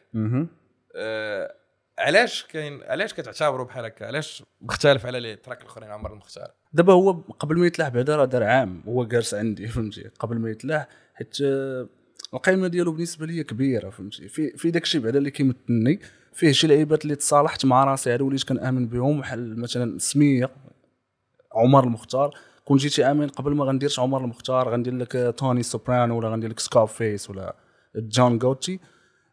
آه، 0.97 1.55
علاش 1.99 2.47
كاين 2.47 2.83
علاش 2.83 3.15
كتعتبروا 3.15 3.67
بحال 3.67 3.85
هكا؟ 3.85 4.07
علاش 4.07 4.43
مختلف 4.61 5.07
على 5.07 5.21
لي 5.21 5.37
تراك 5.37 5.61
الأخرين 5.63 5.91
عمر 5.91 6.13
المختار؟ 6.13 6.51
دابا 6.73 6.93
هو 6.93 7.11
قبل 7.13 7.59
ما 7.59 7.67
يتلاح 7.67 7.89
بعدا 7.89 8.17
راه 8.17 8.25
دار 8.25 8.43
عام 8.43 8.83
هو 8.89 9.05
جالس 9.05 9.35
عندي 9.35 9.69
فهمتي؟ 9.69 10.11
قبل 10.19 10.39
ما 10.39 10.51
يتلاح 10.51 10.89
حيت 11.15 11.37
القيمة 12.35 12.69
ديالو 12.69 12.93
بالنسبة 12.93 13.27
لي 13.27 13.45
كبيرة 13.45 13.91
فهمتي؟ 13.91 14.29
في 14.29 14.51
في 14.57 14.71
داك 14.71 14.83
الشيء 14.83 15.01
بعدا 15.01 15.19
اللي 15.19 15.31
كيمثلني 15.31 16.01
فيه 16.33 16.53
شي 16.53 16.67
لعيبات 16.67 17.05
اللي 17.05 17.17
تصالحت 17.17 17.65
مع 17.65 17.85
راسي 17.85 18.13
عاد 18.13 18.23
وليت 18.23 18.45
كنآمن 18.45 18.89
بهم 18.89 19.21
بحال 19.21 19.61
مثلا 19.61 19.99
سمية 19.99 20.51
عمر 21.55 21.85
المختار. 21.85 22.35
كون 22.65 22.77
جيتيني 22.77 23.05
من 23.05 23.29
قبل 23.29 23.55
ما 23.55 23.65
غنديرش 23.65 23.99
عمر 24.01 24.25
المختار 24.25 24.69
غندير 24.69 24.95
لك 24.95 25.35
Tony 25.39 25.63
Soprano 25.63 26.19
ولا 26.19 26.29
غندير 26.29 26.51
لك 26.51 26.61
Scarface 26.61 27.31
ولا 27.31 27.57
John 27.97 28.39
Gotti 28.39 28.81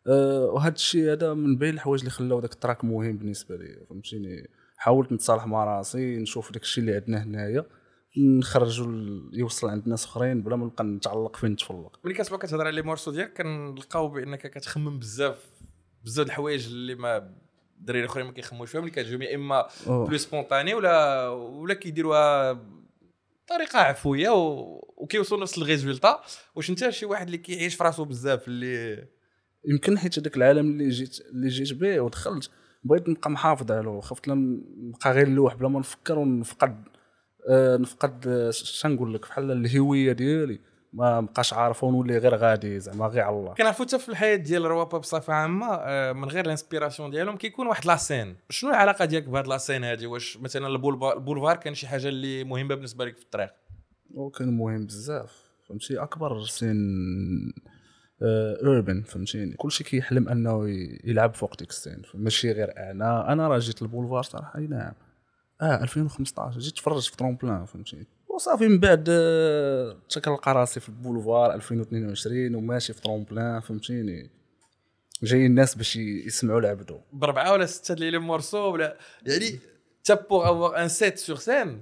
أه 0.08 0.46
وهذا 0.46 0.74
الشيء 0.74 1.12
هذا 1.12 1.34
من 1.34 1.58
بين 1.58 1.74
الحوايج 1.74 2.00
اللي 2.00 2.12
خلاو 2.12 2.40
داك 2.40 2.54
ال 2.54 2.59
track 2.59 2.84
مهم 2.86 3.18
بالنسبة 3.18 3.56
لي 3.56 3.86
فهمتيني؟ 3.90 4.50
حاولت 4.78 5.12
نتصالح 5.12 5.48
مع 5.48 5.66
راسي 5.66 6.18
نشوف 6.18 6.52
داك 6.52 6.62
الشيء 6.62 6.84
اللي 6.84 6.96
عندنا 6.96 7.24
هنايا. 7.24 7.66
نخرجوا 8.18 9.20
يوصل 9.34 9.70
عند 9.70 9.88
ناس 9.88 10.06
أخرين 10.06 10.42
بلا 10.42 10.56
ما 10.56 10.66
نبقى 10.66 10.84
نتعلق 10.84 11.36
فين 11.36 11.52
نتفلق 11.52 12.00
ملي 12.06 12.14
كتبقى 12.14 12.40
كتهضر 12.40 12.66
على 12.68 12.76
les 12.76 12.82
morceaux 12.82 13.12
ديالك 13.12 13.34
كنلقاو 13.34 14.08
بأنك 14.08 14.48
كتخمم 14.48 15.00
بزاف 15.00 15.46
بزاف 16.06 16.26
الحوايج 16.26 16.68
اللي 16.68 16.96
ما 16.96 17.34
الدراري 17.80 18.00
الاخرين 18.00 18.26
ما 18.26 18.32
كيخموش 18.32 18.72
فيهم 18.72 18.82
اللي 18.82 18.92
كتجيهم 18.92 19.22
يا 19.22 19.36
إما. 19.36 19.68
plus 19.88 20.18
spontané 20.18 20.74
ولا 20.74 21.28
ولا 21.30 21.74
كيديروها 21.74 22.54
بطريقة 23.46 23.80
عفوية 23.80 24.30
و... 24.30 24.80
وكيوصلوا 24.98 25.42
نفس 25.42 25.58
ال 25.58 25.65
résultat 25.65 26.22
واش 26.56 26.70
انت 26.70 26.90
شي 26.90 27.06
واحد 27.06 27.26
اللي 27.26 27.38
كيعيش 27.38 27.76
في 27.76 27.84
راسو 27.84 28.06
بزاف 28.06 28.48
اللي 28.48 29.08
يمكن 29.68 29.98
حيت 30.00 30.20
هذاك 30.20 30.38
العالم 30.38 30.72
اللي 30.72 30.90
جيت 30.90 31.20
اللي 31.22 31.48
جيت 31.48 31.74
به 31.74 32.00
ودخلت 32.00 32.50
بغيت 32.84 33.10
نبقى 33.10 33.30
محافظ 33.32 33.72
عليه 33.72 34.00
خفت 34.00 34.30
نبقى 34.30 35.12
غير 35.12 35.28
اللوح 35.28 35.56
بلا 35.56 35.68
ما 35.70 35.80
نفكر 35.80 36.20
ونفقد 36.20 36.84
نفقد 37.50 38.28
آه، 38.28 38.52
ش 38.52 38.86
نقول 38.86 39.14
لك؟ 39.14 39.22
بحال 39.28 39.52
الهوية 39.52 40.12
ديالي. 40.12 40.60
ما 40.94 41.22
بقاش 41.22 41.54
عارف 41.54 41.84
ونولي 41.84 42.18
غير 42.18 42.36
غادي 42.36 42.80
زعما 42.80 43.06
غير 43.08 43.24
على 43.24 43.36
الله. 43.36 43.54
كنعرفوا 43.54 43.86
حتى 43.86 44.00
في 44.00 44.10
الحياة 44.10 44.36
ديال 44.36 44.66
الروابا 44.66 44.98
بصفة 44.98 45.34
عامة 45.34 45.66
آه، 45.74 46.14
من 46.14 46.26
غير 46.30 46.46
ال 46.46 46.51
inspiration 46.51 47.12
ديالهم 47.12 47.38
كيكون 47.38 47.68
واحد 47.68 47.86
la 47.86 48.00
scène 48.00 48.36
شنو 48.50 48.70
العلاقة 48.70 49.06
ديالك 49.06 49.28
بهاد 49.30 49.48
la 49.48 49.58
scène 49.58 49.84
هادي؟ 49.84 50.06
واش 50.08 50.38
مثلا 50.38 50.68
البولفا- 50.68 51.14
البولفار 51.16 51.58
كان 51.58 51.74
شي 51.74 51.88
حاجة 51.88 52.08
اللي 52.08 52.44
مهمة 52.44 52.76
بالنسبة 52.76 53.06
لك 53.06 53.18
في 53.18 53.24
الطريق؟ 53.24 53.54
وكان 54.14 54.58
مهم 54.58 54.86
بزاف 54.86 55.52
فهمتي؟ 55.70 55.98
أكبر 56.00 56.44
scène 56.44 56.76
urbaine 58.64 59.02
فهمتيني؟ 59.02 59.54
كلشي 59.58 59.84
كيحلم 59.84 60.30
أنه 60.30 60.70
يلعب 61.04 61.34
فوق 61.34 61.56
ديك 61.58 61.70
ال 61.70 61.75
scène 61.75 62.02
ماشي 62.14 62.52
غير 62.52 62.74
أنا. 62.78 63.34
أنا 63.34 63.48
راه 63.48 63.60
جيت 63.60 63.82
البولفار 63.82 64.22
صراحة 64.22 64.60
نعم. 64.60 64.94
آه 65.62 65.84
2015 65.84 66.60
جيت 66.60 66.76
تفرجت 66.76 67.10
في 67.10 67.18
tremplin 67.18 67.66
فهمتيني 67.66 68.08
وصافي 68.28 68.68
من 68.68 68.80
بعد 68.80 69.06
آه، 69.10 69.98
حتى 70.12 70.22
كنلقى 70.22 70.54
راسي 70.54 70.80
في 70.80 70.90
البولفار 70.90 71.54
2022 71.54 72.56
وماشي 72.56 72.94
في 72.94 73.02
tremplin 73.02 73.60
فهمتيني؟ 73.60 74.30
جاي 75.24 75.46
الناس 75.46 75.76
باش 75.76 75.96
يسمعوا 75.96 76.60
العبدو 76.60 77.00
بربعة 77.14 77.52
ولا 77.52 77.66
ستة 77.66 77.96
les 77.96 78.18
morceaux 78.18 78.58
ولا؟ 78.58 78.98
يعني 79.26 79.60
تا 80.04 80.14
pour 80.14 80.52
avoir 80.52 80.84
un 80.84 80.88
set 80.88 81.18
sur 81.18 81.36
scène 81.36 81.82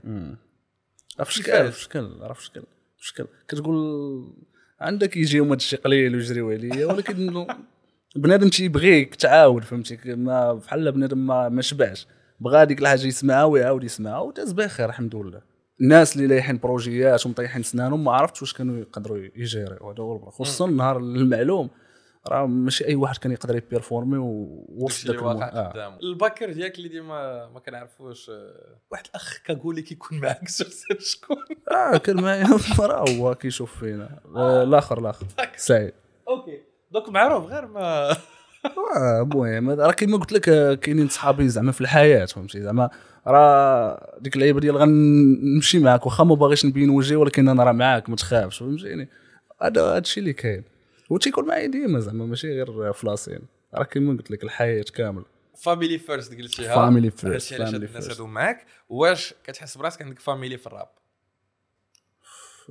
في 1.24 1.34
شكل 1.34 1.74
شكل 1.74 2.34
في 2.36 2.44
شكل 2.46 2.64
شكل. 2.98 3.28
كتقول 3.48 4.34
عندك 4.82 5.18
يجيهم 5.18 5.50
هاد 5.50 5.58
الشيء 5.58 5.80
قليل 5.80 6.16
ويجريو 6.16 6.52
عليا 6.52 6.86
ولكن 6.86 7.48
بنادم 8.16 8.50
تيبغيك 8.50 9.16
تعاود 9.16 9.64
فهمتي؟ 9.64 10.16
ما 10.16 10.54
بحال 10.54 10.92
بنادم 10.92 11.28
ما, 11.28 11.50
ما 11.50 11.62
شبعش. 11.62 12.08
بغا 12.40 12.64
ديك 12.64 12.82
الحاجة 12.82 13.06
يسمعها 13.08 13.44
ويعاود 13.44 13.84
يسمعها 13.84 14.20
وداز 14.20 14.52
بخير 14.52 14.90
الحمد 14.90 15.16
لله. 15.16 15.42
الناس 15.82 16.16
اللي 16.16 16.28
لايحين 16.28 16.58
بروجيات 16.58 17.26
ومطيحين 17.26 17.64
سنانهم 17.64 18.04
ما 18.04 18.12
عرفتش 18.12 18.42
واش 18.42 18.54
كانوا 18.54 18.78
يقدروا 18.78 19.18
يجيريو 19.36 19.90
هذا 19.92 20.04
هو 20.04 20.30
خصوصا 20.32 20.66
النهار 20.66 20.98
المعلوم. 20.98 21.70
راه 22.28 22.46
ماشي 22.46 22.88
أي 22.88 22.96
واحد 22.96 23.18
كان 23.18 23.32
يقدر 23.32 23.56
يبيرفورمي 23.58 24.18
ووسط 24.18 25.08
داك 25.12 25.22
واقع 25.22 25.50
الم- 25.50 25.58
آه. 25.58 26.00
ال 26.04 26.10
backeur 26.10 26.54
ديالك 26.54 26.78
اللي 26.78 26.88
ديما 26.90 27.50
ما 27.50 27.60
كنعرفوش 27.60 28.32
واحد 28.92 29.04
الأخ 29.10 29.38
cagoulé 29.46 29.82
كيكون 29.82 30.20
معاك 30.20 30.50
شكون. 31.00 31.38
آه 31.94 31.98
كان 31.98 32.22
معايا 32.22 32.48
راه 32.80 33.10
هو 33.10 33.36
كيشوف 33.36 33.80
فينا. 33.80 34.20
آه، 34.36 34.64
الآخر 34.64 35.00
الآخر. 35.00 35.26
سعيد. 35.58 35.94
okay. 36.28 36.62
دوك 36.92 37.10
معروف 37.10 37.46
غير 37.46 37.68
ما 37.68 38.18
المهم 39.22 39.70
راه 39.70 39.92
كيما 39.92 40.18
قلت 40.18 40.32
لك 40.32 40.50
آه، 40.50 40.74
كاينين 40.74 41.08
صحابي 41.10 41.50
زعما 41.50 41.72
في 41.72 41.82
الحياة 41.82 42.26
فهمتي؟ 42.26 42.62
زعما 42.62 42.90
راه 43.28 44.18
ديك 44.22 44.36
اللعيبة 44.36 44.60
ديال 44.60 44.78
غنمشي 44.78 45.80
معاك 45.80 46.06
واخا 46.06 46.24
ما 46.24 46.36
باغيش 46.36 46.66
نبين 46.66 46.90
وجهي 46.90 47.16
ولكن 47.16 47.48
أنا 47.50 47.64
راه 47.64 47.72
معاك 47.72 48.10
ما 48.10 48.16
تخافش 48.16 48.60
فهمتيني؟ 48.60 49.10
هذا 49.62 49.98
الشيء 49.98 50.22
اللي 50.24 50.34
كاين. 50.34 50.64
وتيكون 51.10 51.48
معايا 51.48 51.68
ديما 51.68 52.00
زعما 52.00 52.26
ماشي 52.26 52.48
غير 52.64 52.94
ف 52.94 52.99
la 52.99 53.09
scène. 53.09 53.40
راه 53.74 53.84
كيما 53.84 54.18
قلت 54.18 54.32
لك 54.32 54.44
الحياة 54.44 54.86
كامل 54.96 55.24
family 55.58 55.98
first 55.98 56.36
قلتيها 56.38 56.76
Family 56.90 57.12
first, 57.22 57.26
هادشي 57.26 57.56
علاش 57.56 57.74
الناس. 57.76 58.10
هادو 58.10 58.28
معاك؟ 58.28 58.66
واش 58.90 59.34
كتحس 59.44 59.78
براسك 59.78 60.02
عندك 60.02 60.20
famille 60.20 60.58
في 60.58 60.68
الراب؟ 60.68 60.88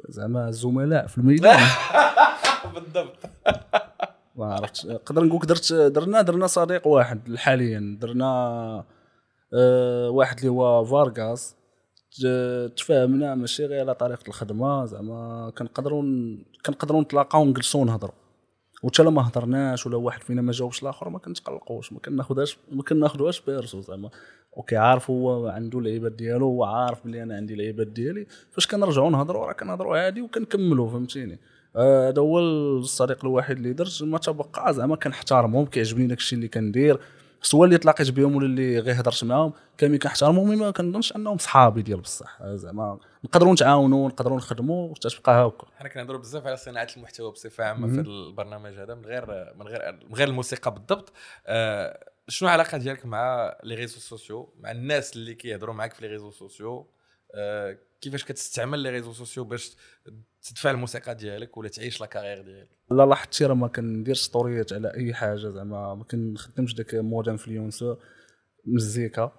زعما 0.09 0.49
الزملاء 0.49 1.07
في 1.07 1.19
الميدان. 1.19 1.61
بالضبط. 2.75 3.17
ما 4.39 4.55
عرفتش. 4.55 4.87
نقدر 4.87 5.25
نقولك 5.25 5.45
درت 5.45 5.73
درنا 5.73 6.23
درنا 6.23 6.47
صديق 6.47 6.87
واحد 6.87 7.37
حاليا. 7.37 7.99
درنا 8.01 8.85
آه 9.55 10.11
واحد 10.11 10.39
اللي 10.39 10.51
هو 10.51 10.85
فارغاس. 10.85 11.57
ت- 12.23 12.73
تفاهمنا 12.77 13.35
ماشي 13.35 13.67
غير 13.67 13.81
على 13.81 13.95
طريقة 13.95 14.29
الخدمة. 14.29 14.85
زعما 14.85 15.53
كنقدروا 15.59 16.03
كنقدروا 16.67 17.01
نتلاقاو 17.03 17.43
ونجلسوا 17.43 17.81
ونهضروا. 17.81 18.15
وتا 18.83 19.03
ما 19.03 19.29
هضرناش 19.29 19.87
ولا 19.87 19.97
واحد 19.97 20.23
فينا 20.23 20.43
ما 20.43 20.53
جاوبش 20.53 20.83
الآخر 20.83 21.09
ما 21.09 21.19
كنتقلقوش 21.19 21.93
ما 21.93 21.99
كناخذهاش 21.99 22.59
ما 22.73 22.83
كناخذوهاش 22.83 23.41
perso 23.41 23.81
زعما. 23.81 24.11
OK 24.57 24.77
عارف 24.77 25.11
هو 25.11 25.49
عنده 25.49 25.79
العيبات 25.79 26.13
ديالو 26.13 26.47
هو 26.47 26.65
عارف 26.65 27.05
بلي 27.07 27.23
أنا 27.23 27.37
عندي 27.37 27.55
العيبات 27.55 27.87
ديالي 27.87 28.27
فاش 28.51 28.67
كنرجعوا 28.67 29.11
نهضروا 29.11 29.47
راه 29.47 29.53
كنهضروا 29.53 29.97
عادي 29.97 30.23
وكنكملوا 30.23 30.89
فهمتيني. 30.91 31.39
هذا 31.77 32.23
هو 32.23 32.39
الصديق 32.39 33.25
الوحيد 33.25 33.57
اللي 33.57 33.73
درت. 33.73 34.03
ما 34.03 34.19
تبقى 34.19 34.75
زعما 34.75 34.97
كنحترمهم 34.97 35.67
كيعجبني 35.67 36.07
داك 36.07 36.19
الشيء 36.19 36.37
اللي 36.37 36.49
كندير. 36.49 37.01
سواء 37.43 37.65
اللي 37.65 37.79
تلاقيت 37.79 38.11
بهم 38.11 38.37
ولا 38.37 38.47
اللي 38.47 38.79
غير 38.79 39.01
هضرت 39.01 39.25
معاهم. 39.25 39.53
كاملين 39.79 39.99
كنحترمهم 39.99 40.59
ما 40.59 40.71
كنظنش 40.71 41.17
انهم 41.17 41.39
صحابي 41.39 41.83
ديال 41.83 42.01
بصح. 42.01 42.39
زعما 42.43 42.99
نقدروا 43.25 43.53
نتعاونوا 43.53 44.09
نقدروا 44.09 44.37
نخدموا 44.37 44.91
وتتبقى 44.91 45.33
هاكا. 45.33 45.67
حنا 45.77 45.89
كنهضروا 45.89 46.21
بزاف 46.21 46.47
على 46.47 46.57
صناعة 46.57 46.89
المحتوى 46.97 47.33
بصفة 47.33 47.65
عامة 47.65 48.03
في 48.03 48.09
البرنامج 48.09 48.75
هذا 48.75 48.95
من 48.95 49.05
غير 49.05 49.55
من 49.59 49.67
غير 49.67 49.99
من 50.09 50.15
غير 50.15 50.29
الموسيقى 50.29 50.75
بالضبط. 50.75 51.13
آه 51.47 52.11
شنو 52.29 52.49
العلاقه 52.49 52.79
ديالك 52.79 53.07
مع 53.07 53.57
les 53.65 53.75
réseaux 53.75 54.01
sociaux؟ 54.01 54.55
مع 54.61 54.71
الناس 54.71 55.17
اللي 55.17 55.35
كيهضروا 55.35 55.75
معاك 55.75 55.95
في 55.95 56.03
les 56.03 56.09
réseaux 56.09 56.31
sociaux؟ 56.31 56.91
آه 57.35 57.79
كيفاش 58.01 58.25
كتستعمل 58.25 58.79
les 58.79 58.91
réseaux 58.91 59.13
sociaux 59.13 59.45
باش 59.45 59.77
تدفع 60.43 60.71
الموسيقى 60.71 61.15
ديالك 61.15 61.57
ولا 61.57 61.69
تعيش 61.69 62.01
la 62.01 62.07
carrière 62.07 62.43
ديالك؟ 62.43 62.69
لا 62.91 63.07
لاحظتي 63.07 63.45
راه 63.47 63.55
ما 63.55 63.69
كنديرش 63.69 64.21
story 64.21 64.64
ات 64.64 64.73
على 64.73 64.95
أي 64.95 65.15
حاجة 65.15 65.37
زعما 65.49 65.95
ما 65.95 66.05
كنخدمش 66.05 66.75
داك 66.75 66.95
mode 66.95 67.29
influenceur 67.29 67.99
مزيكا. 68.67 69.33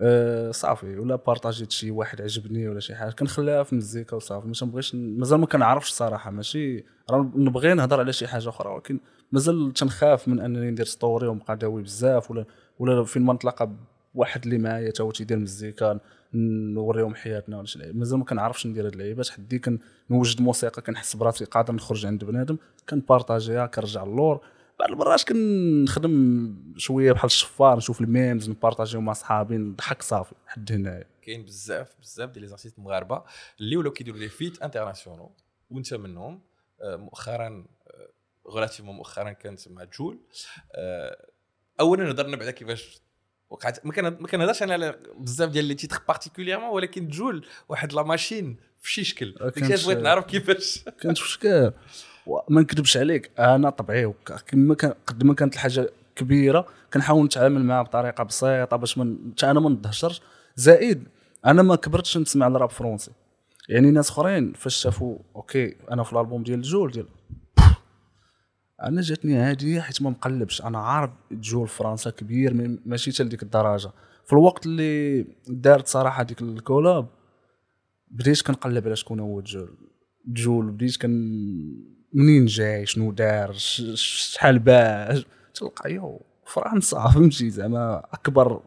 أه 0.00 0.50
صافي 0.50 0.98
ولا 0.98 1.16
partag 1.16 1.56
يت 1.56 1.70
شي 1.70 1.90
واحد 1.90 2.20
عجبني 2.22 2.68
ولا 2.68 2.80
شي 2.80 2.94
حاجة 2.94 3.10
كنخليها 3.10 3.62
في 3.62 3.74
مزيكا 3.74 4.16
وصافي. 4.16 4.46
ما 4.46 4.52
تنبغيش 4.52 4.94
مازال 4.94 5.40
ما 5.40 5.46
كنعرفش 5.46 5.88
الصراحه 5.90 6.30
ماشي 6.30 6.84
راه 7.10 7.32
نبغي 7.36 7.74
نهضر 7.74 8.00
على 8.00 8.12
شي 8.12 8.26
حاجة 8.26 8.48
أخرى 8.48 8.68
ولكن 8.72 9.00
مازال 9.32 9.72
تنخاف 9.72 10.28
من 10.28 10.40
أنني 10.40 10.70
ندير 10.70 10.86
story 10.86 11.26
ونبقى 11.26 11.56
داوي 11.56 11.82
بزاف 11.82 12.30
ولا 12.30 12.44
ولا 12.78 13.04
فين 13.04 13.22
ما 13.22 13.32
نتلاقى 13.32 13.70
بواحد 14.14 14.44
اللي 14.44 14.58
معايا 14.58 14.90
تا 14.90 15.04
هو 15.04 15.10
تيدير 15.10 15.38
مزيكا. 15.38 16.00
نوريهم 16.34 17.14
حياتنا 17.14 17.56
ولا 17.56 17.66
شي 17.66 17.92
مازال 17.92 18.18
ما 18.18 18.24
كنعرفش 18.24 18.66
ندير 18.66 18.86
هاد 18.86 18.92
اللعيبات. 18.92 19.28
حدي 19.28 19.58
كنوجد 19.58 20.40
موسيقى 20.40 20.82
كنحس 20.82 21.16
براسي 21.16 21.44
قادر 21.44 21.74
نخرج 21.74 22.06
عند 22.06 22.24
بنادم 22.24 22.56
كن 22.88 23.02
partager 23.02 23.59
ها 23.59 23.66
كنرجع 23.66 24.02
اللور 24.02 24.40
بعض 24.78 24.90
المرات 24.90 25.24
كنخدم 25.24 26.74
شوية 26.76 27.12
بحال 27.12 27.26
الشفار 27.26 27.76
نشوف 27.76 28.00
ال 28.00 28.08
memes 28.08 28.50
ن 28.50 28.55
partager 28.55 28.94
هم 28.94 29.04
مع 29.04 29.12
صحابي 29.12 29.56
نضحك 29.56 30.02
صافي 30.02 30.34
حد 30.46 30.72
هنايا. 30.72 31.06
كاين 31.22 31.44
بزاف 31.44 31.94
بزاف 32.00 32.30
ديال 32.30 32.42
les 32.42 32.48
artistes 32.48 32.78
مغاربة 32.78 33.22
اللي 33.60 33.76
ولاو 33.76 33.92
كيديروا 33.92 34.18
les 34.18 34.28
feats 34.28 34.62
internationaux. 34.62 35.28
وانت 35.70 35.94
منهم 35.94 36.40
آه، 36.82 36.96
مؤخرا 36.96 37.66
relativement 38.50 38.96
مؤخرا 38.96 39.32
كانت 39.32 39.68
مع 39.68 39.84
جول. 39.84 40.18
آه، 40.74 41.26
اولا 41.80 42.10
هضرنا 42.10 42.36
بعدا 42.36 42.50
كيفاش 42.50 43.00
وقعت 43.54 43.86
ما 43.86 43.92
كنهضرش 44.26 44.62
أنا 44.62 44.72
على 44.72 44.96
بزاف 45.18 45.50
ديال 45.50 45.64
les 45.64 45.74
titres 45.74 46.00
particulièrement 46.08 46.70
ولكن 46.70 47.08
جول 47.08 47.46
واحد 47.68 47.92
لا 47.92 48.02
ماشين 48.02 48.56
في 48.80 48.92
شي 48.92 49.04
شكل 49.04 49.34
ديك 49.56 49.64
بغيت 49.64 49.98
نعرف 49.98 50.24
كيفاش. 50.24 50.84
كانت 51.00 51.18
في 51.18 51.28
شكال 51.28 51.72
ما 52.48 52.60
نكذبش 52.60 52.96
عليك 52.96 53.30
أنا 53.38 53.70
طبيعي 53.70 54.04
هكا. 54.04 54.36
كما 54.36 54.74
كان 54.74 54.94
قد 55.06 55.24
ما 55.24 55.34
كانت 55.34 55.54
الحاجة 55.54 55.90
كبيرة 56.16 56.66
كنحاول 56.94 57.24
نتعامل 57.24 57.64
معها 57.64 57.82
بطريقة 57.82 58.24
بسيطة 58.24 58.76
باش 58.76 58.98
من 58.98 59.16
حتى 59.32 59.50
أنا 59.50 59.60
ما 59.60 59.70
نضهشرش 59.70 60.20
زائد 60.56 61.08
أنا 61.46 61.62
ما 61.62 61.76
كبرتش 61.76 62.18
نسمع 62.18 62.46
ال 62.46 62.52
rap 62.52 62.70
français 62.70 63.10
يعني 63.68 63.90
ناس 63.90 64.10
أخرين 64.10 64.52
فاش 64.52 64.76
شافوا 64.76 65.18
OK 65.36 65.76
أنا 65.90 66.02
في 66.02 66.12
الألبوم 66.12 66.42
ديال 66.42 66.62
جول 66.62 66.90
ديال 66.90 67.06
أنا 68.82 69.00
جاتني 69.00 69.38
عاديه 69.42 69.80
حيت 69.80 70.02
ما 70.02 70.10
مقلبش. 70.10 70.62
أنا 70.62 70.78
عارف 70.78 71.10
جول 71.32 71.68
فرنسا 71.68 72.10
كبير 72.10 72.78
ماشي 72.86 73.12
حتى 73.12 73.22
لديك 73.24 73.42
الدرجة. 73.42 73.90
في 74.26 74.32
الوقت 74.32 74.66
اللي 74.66 75.26
دارت 75.48 75.86
صراحة 75.88 76.22
ديك 76.22 76.42
ال 76.42 76.51
collab 76.51 77.06
بديت 78.10 78.42
كنقلب 78.42 78.86
على 78.86 78.96
شكون 78.96 79.20
هو 79.20 79.40
جول 79.40 79.76
جول 80.26 80.70
بديت 80.70 80.96
كن 80.96 81.10
منين 82.12 82.46
جاي؟ 82.46 82.86
شنو 82.86 83.12
دار؟ 83.12 83.52
شحال 83.52 84.58
باع 84.58 85.14
تلقى 85.54 85.92
يو 85.92 86.20
فرنسا 86.46 87.08
فهمتي؟ 87.14 87.50
زعما 87.50 88.02
أكبر 88.12 88.62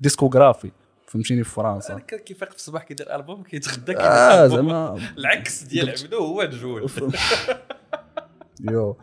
discographie 0.00 0.70
فهمتيني 1.06 1.44
في 1.44 1.50
فرنسا. 1.50 1.98
كيفيق 1.98 2.50
في 2.50 2.56
الصباح 2.56 2.82
كيدير 2.84 3.16
ألبوم 3.16 3.42
كيتغدى 3.42 3.92
كيدير 3.92 4.00
آه 4.00 4.44
ألبوم. 4.44 4.56
زعما 4.56 4.98
العكس 5.18 5.62
ديال 5.62 5.88
عبدو 5.90 6.18
هو 6.18 6.44
جول 6.44 6.90
يو. 8.70 8.96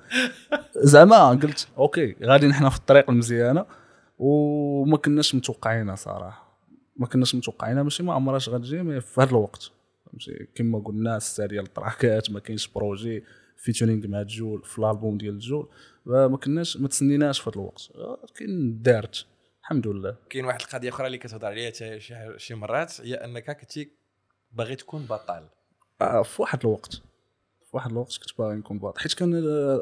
زعما 0.76 1.30
قلت 1.30 1.68
OK 1.77 2.15
غادي 2.24 2.48
نحن 2.48 2.70
في 2.70 2.78
الطريق 2.78 3.10
المزيانة. 3.10 3.66
وما 4.20 4.98
كناش 4.98 5.36
متوقعينها 5.36 5.96
صراحة. 5.96 6.60
ما 6.96 7.08
كناش 7.08 7.36
متوقعينها 7.36 7.84
ماشي 7.84 8.04
ما 8.04 8.14
عمرهاش 8.14 8.50
غتجي 8.50 8.84
mais 8.84 9.01
في 9.02 9.22
هذا 9.22 9.30
الوقت. 9.30 9.72
فهمتي؟ 10.06 10.48
كما 10.56 10.80
قلنا 10.80 11.18
السا 11.18 11.46
ديال 11.46 11.64
ال 11.63 11.73
track 11.73 12.22
ات 12.22 12.32
ما 12.32 12.40
كاينش 12.40 12.68
projet 12.67 13.24
featuring 13.58 14.08
مع 14.08 14.22
جول 14.22 14.64
في 14.64 14.80
الالبوم 14.80 15.18
ديال 15.18 15.40
جول 15.40 15.70
ما 16.06 16.38
كناش 16.38 16.78
ما 16.78 16.88
تسنيناش 16.88 17.40
في 17.40 17.50
هذا 17.50 17.56
الوقت. 17.56 17.90
ولكن 17.96 18.82
دارت. 18.82 19.26
الحمد 19.62 19.88
لله. 19.88 20.16
كاين 20.30 20.46
واحد 20.46 20.62
القضية 20.62 20.90
أخرى 20.90 21.08
اللي 21.08 21.18
كتهضر 21.18 21.48
عليها 21.48 21.72
شي 22.38 22.56
مرات 22.56 23.02
هي 23.02 23.16
أنك 23.16 23.60
كنتي 23.60 23.92
باغي 24.52 24.76
تكون 24.76 25.06
بطل. 25.06 25.48
آه، 26.02 26.22
في 26.22 26.42
واحد 26.42 26.60
الوقت. 26.60 27.02
واحد 27.77 27.91
الوقت 27.91 28.17
كنت 28.17 28.38
باغي 28.39 28.55
نكون 28.55 28.79
بطل 28.79 28.98
حيت 28.98 29.13
كان 29.13 29.34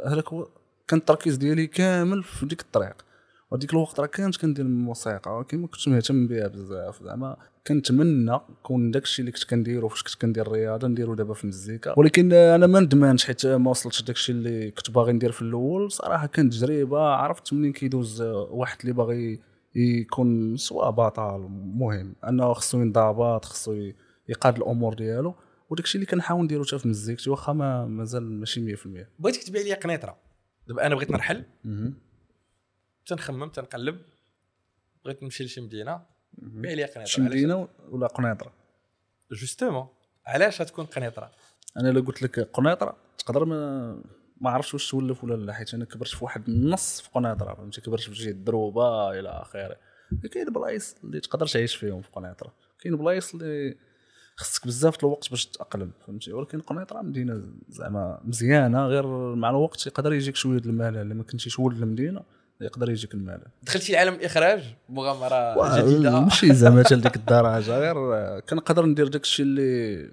هذاك 0.05 0.25
كان 0.87 0.99
التركيز 0.99 1.37
ديالي 1.37 1.67
كامل 1.67 2.23
في 2.23 2.45
ديك 2.45 2.61
الطريق. 2.61 2.95
وديك 3.51 3.73
الوقت 3.73 3.99
راه 3.99 4.05
كانت 4.05 4.37
كندير 4.37 4.65
الموسيقى 4.65 5.37
ولكن 5.37 5.57
ما 5.57 5.67
كنتش 5.67 5.87
مهتم 5.87 6.27
بها 6.27 6.47
بزاف. 6.47 7.03
زعما 7.03 7.37
كنتمنى 7.67 8.39
كون 8.63 8.91
داكشي 8.91 9.21
اللي 9.21 9.31
كنت 9.31 9.43
كنديرو 9.43 9.87
فاش 9.87 10.03
كنت 10.03 10.21
كندير 10.21 10.47
الرياضه 10.47 10.87
نديرو 10.87 11.13
دابا 11.13 11.33
في 11.33 11.43
المزيكا 11.43 11.99
ولكن 11.99 12.33
أنا 12.33 12.67
ما 12.67 12.79
ندمانش 12.79 13.25
حيت 13.25 13.45
ما 13.45 13.69
وصلتش 13.69 14.01
داكشي 14.01 14.31
اللي 14.31 14.71
كنت 14.71 14.91
باغي 14.91 15.13
ندير 15.13 15.31
في 15.31 15.41
الأول. 15.41 15.91
صراحة 15.91 16.27
كانت 16.27 16.53
تجربة 16.53 16.99
عرفت 16.99 17.53
منين 17.53 17.73
كيدوز 17.73 18.21
واحد 18.21 18.77
اللي 18.81 18.93
باغي 18.93 19.39
يكون 19.75 20.57
سواء 20.57 20.91
بطل 20.91 21.47
مهم. 21.75 22.15
أنه 22.27 22.53
خصو 22.53 22.81
ينضبط 22.81 23.45
خصو 23.45 23.91
يقاد 24.29 24.57
الأمور 24.57 24.93
ديالو. 24.93 25.35
وداكشي 25.69 25.95
اللي 25.95 26.05
كنحاول 26.05 26.43
نديرو 26.43 26.63
حتى 26.63 26.79
في 26.79 26.87
مزيكتي 26.87 27.29
واخا 27.29 27.53
ما 27.53 27.85
مازال 27.85 28.23
ماشي 28.23 28.75
100% 28.75 28.87
بغيتك 29.19 29.43
تبيع 29.43 29.61
لي 29.61 29.73
قنيطرة. 29.73 30.17
دابا 30.67 30.85
أنا 30.85 30.95
بغيت 30.95 31.11
نرحل. 31.11 31.43
تنخمم 33.05 33.49
تنقلب. 33.49 34.01
بغيت 35.05 35.23
نمشي 35.23 35.43
لشي 35.43 35.61
مدينة. 35.61 36.01
بيع 36.33 36.73
لي 36.73 36.83
قنيطرة. 36.83 37.03
شي 37.03 37.21
مدينة 37.21 37.67
ولا 37.89 38.07
قنيطرة؟ 38.07 38.53
justement 39.31 39.87
علاش 40.25 40.61
غتكون 40.61 40.85
قنيطرة؟ 40.85 41.31
أنا 41.77 41.89
إلا 41.89 42.01
قلت 42.01 42.21
لك 42.21 42.39
قنيطرة 42.39 42.97
تقدر 43.17 43.45
ما 43.45 43.91
ما 44.41 44.49
عرفتش 44.49 44.73
واش 44.73 44.91
تولف 44.91 45.23
ولا 45.23 45.45
لا 45.45 45.53
حيت 45.53 45.73
أنا 45.73 45.85
كبرت 45.85 46.09
في 46.09 46.23
واحد 46.23 46.49
النص 46.49 47.01
في 47.01 47.09
قنيطرة 47.09 47.53
فهمتي؟ 47.53 47.81
كبرت 47.81 48.01
في 48.01 48.15
شي 48.15 48.31
دروبة 48.31 49.19
إلى 49.19 49.29
آخره. 49.29 49.77
كاين 50.31 50.53
بلايص 50.53 50.95
اللي 51.03 51.19
تقدر 51.19 51.47
تعيش 51.47 51.75
فيهم 51.75 52.01
في 52.01 52.09
قنيطرة. 52.09 52.53
كاين 52.79 52.95
بلايص 52.95 53.33
اللي 53.33 53.77
خصك 54.37 54.67
بزاف 54.67 54.99
الوقت 55.03 55.29
باش 55.29 55.45
تتأقلم 55.45 55.91
فهمتي؟ 56.07 56.33
ولكن 56.33 56.61
قنيطرة 56.61 57.01
مدينه 57.01 57.41
زعما 57.69 58.19
مزيانة 58.23 58.85
غير 58.87 59.35
مع 59.35 59.49
الوقت 59.49 59.87
يقدر 59.87 60.13
يجيك 60.13 60.35
شوية 60.35 60.59
الملل 60.65 60.97
إلا 60.97 61.13
ما 61.13 61.23
كنتيش 61.23 61.59
ولد 61.59 61.81
المدينة 61.81 62.21
يقدر 62.61 62.89
يجيك 62.89 63.13
الملل 63.13 63.41
دخلتي 63.63 63.93
لعالم 63.93 64.13
الإخراج؟ 64.13 64.63
مغامرة 64.89 65.55
جديدة. 65.81 66.19
ماشي 66.19 66.53
زعما 66.53 66.83
حتى 66.83 66.95
لديك 66.95 67.15
الدرجة 67.15 67.77
غير 67.79 67.95
كنقدر 68.39 68.85
ندير 68.85 69.07
داك 69.07 69.21
الشيء 69.23 69.45
اللي 69.45 70.09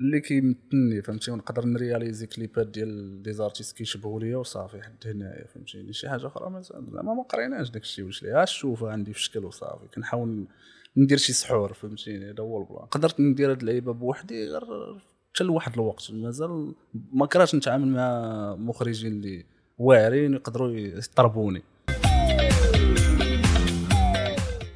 اللي 0.00 0.20
كيمثلني 0.20 1.02
فهمتي؟ 1.02 1.30
ونقدر 1.30 1.64
ن 1.64 1.71
réaliser 1.71 2.26
clip 2.26 2.58
ات 2.58 2.66
ديال 2.66 3.22
des 3.22 3.32
artistes 3.32 3.76
كيشبهوا 3.76 4.20
ليا 4.20 4.36
وصافي 4.36 4.82
حد 4.82 5.06
هنايا 5.06 5.46
فهمتيني؟ 5.46 5.92
شي 5.92 6.08
حاجة 6.08 6.26
أخرى 6.26 6.50
ما 6.50 6.60
زعما 6.60 7.14
ما 7.14 7.22
قريناش 7.22 7.70
داك 7.70 7.82
الشيء 7.82 8.04
واش 8.04 8.22
ليها 8.22 8.44
شوفها 8.44 8.92
عندي 8.92 9.12
في 9.12 9.20
شكل 9.20 9.44
وصافي 9.44 9.86
كنحاول 9.94 10.46
ندير 10.96 11.18
شي 11.18 11.32
سحور 11.32 11.72
فهمتيني؟ 11.72 12.30
هذا 12.30 12.42
هو 12.42 12.62
البلان. 12.62 12.86
قدرت 12.86 13.20
ندير 13.20 13.50
هاد 13.50 13.60
اللعيبة 13.60 13.92
بوحدي 13.92 14.46
غير 14.48 14.64
حتى 15.34 15.44
لواحد 15.44 15.72
الوقت. 15.72 16.10
مازال 16.10 16.74
ما 17.12 17.26
كرهتش 17.26 17.54
نتعامل 17.54 17.88
مع 17.88 18.54
مخرجين 18.58 19.12
اللي 19.12 19.44
واعرين 19.78 20.34
يقدروا 20.34 20.70
يطربوني. 20.72 21.62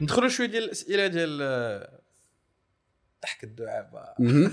ندخلوا 0.00 0.29
شوية 0.29 0.47
ديال 0.47 0.65
الأسئلة 0.65 1.07
ديال 1.07 1.39
آه، 1.43 2.00
ضحك 3.23 3.45
الدعابه 3.45 4.00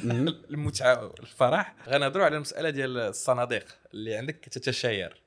المتعة 0.52 1.06
والفرح. 1.06 1.76
غنهضروا 1.90 2.26
على 2.26 2.36
المسألة 2.36 2.70
ديال 2.70 2.98
الصناديق 2.98 3.66
اللي 3.94 4.16
عندك 4.16 4.40
كتتشاير 4.40 5.22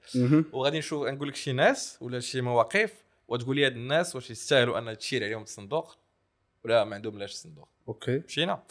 وغادي 0.53 0.79
نشوف 0.79 1.07
نقول 1.07 1.29
لك 1.29 1.35
شي 1.37 1.53
ناس 1.53 1.99
ولا 2.01 2.21
شي 2.21 2.41
مواقف 2.41 2.93
وتقول 3.29 3.57
لي 3.57 3.67
هاد 3.67 3.73
الناس 3.77 4.17
واش 4.17 4.31
يستاهلوا 4.31 4.79
أن 4.79 4.99
تشير 4.99 5.25
عليهم 5.25 5.43
الصندوق. 5.43 5.97
ولا 6.65 6.85
ما 6.85 6.95
عندهم 6.95 7.19
لاش 7.19 7.33
الصندوق 7.33 7.69
OK. 7.89 8.19
مشينا. 8.19 8.63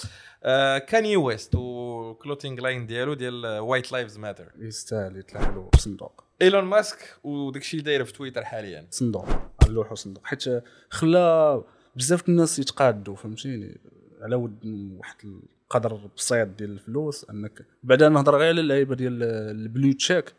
آه 0.44 0.78
كاني 0.78 1.18
ويست 1.18 1.56
و 1.56 1.68
clothing 1.68 2.62
line 2.62 2.86
ديالو 2.86 3.14
ديال 3.14 3.60
White 3.60 3.92
Lives 3.92 4.18
Matter 4.18 4.52
يستاهل 4.58 5.18
يطلع 5.18 5.50
له 5.50 5.70
بصندوق 5.74 6.24
ايلون 6.42 6.64
ماسك 6.64 7.16
وداك 7.24 7.62
الشيء 7.62 7.80
اللي 7.80 7.92
داير 7.92 8.06
في 8.06 8.14
تويتر 8.14 8.46
حاليا. 8.46 8.88
صندوق. 8.92 9.26
اللوحه 9.68 9.96
صندوق. 9.96 10.26
حيت 10.26 10.44
خلا 10.90 11.64
بزاف 11.96 12.30
الناس 12.30 12.60
يتقادوا 12.60 13.16
فهمتيني؟ 13.16 13.80
على 14.22 14.36
ود 14.36 14.66
واحد 14.98 15.16
القدر 15.24 16.10
بسيط 16.18 16.48
ديال 16.48 16.72
الفلوس 16.72 17.30
أنك 17.30 17.66
بعدا 17.84 18.10
نهضر 18.10 18.38
غير 18.38 18.50
على 18.50 18.62
اللعيبة 18.62 18.96
ديال 18.96 19.24
ال 19.24 19.38
blue 19.38 19.94
check 19.94 20.34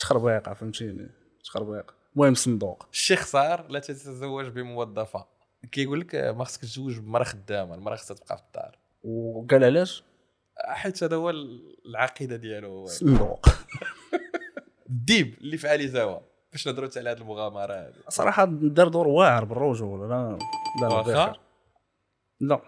تخربيقه 0.00 0.54
فهمتيني؟ 0.54 1.10
تخربيقه 1.44 1.94
المهم 2.16 2.34
صندوق. 2.34 2.86
الشيخ 2.92 3.26
صار 3.26 3.68
لا 3.68 3.78
تتزوج 3.78 4.46
بموظفة. 4.46 5.26
كيقول 5.72 6.00
لك 6.00 6.14
ما 6.14 6.44
خصك 6.44 6.60
تزوج 6.60 6.98
بمرأة 6.98 7.24
خدامة 7.24 7.74
المرأة 7.74 7.96
خصها 7.96 8.14
تبقى 8.16 8.36
في 8.36 8.42
الدار. 8.42 8.78
وقال 9.04 9.64
علاش؟ 9.64 10.04
حيت 10.64 11.04
هذا 11.04 11.16
هو 11.16 11.30
العقيدة 11.86 12.36
ديالو. 12.36 12.86
صندوق. 12.86 13.46
الديب 14.90 15.34
اللي 15.40 15.56
في 15.56 15.68
علي 15.68 15.88
زاوى 15.88 16.20
باش 16.52 16.68
نهضروا 16.68 16.88
على 16.96 17.10
هذه 17.10 17.18
المغامرة 17.18 17.74
هذه 17.74 17.94
صراحة 18.08 18.44
دار 18.44 18.88
دور 18.88 19.08
واعر 19.08 19.44
بالرجوله 19.44 20.08
لا؟ 20.08 20.38
لا 20.80 20.86
لا 20.88 20.94
واخا؟ 20.94 21.26
بخير. 21.26 21.40
لا. 22.40 22.60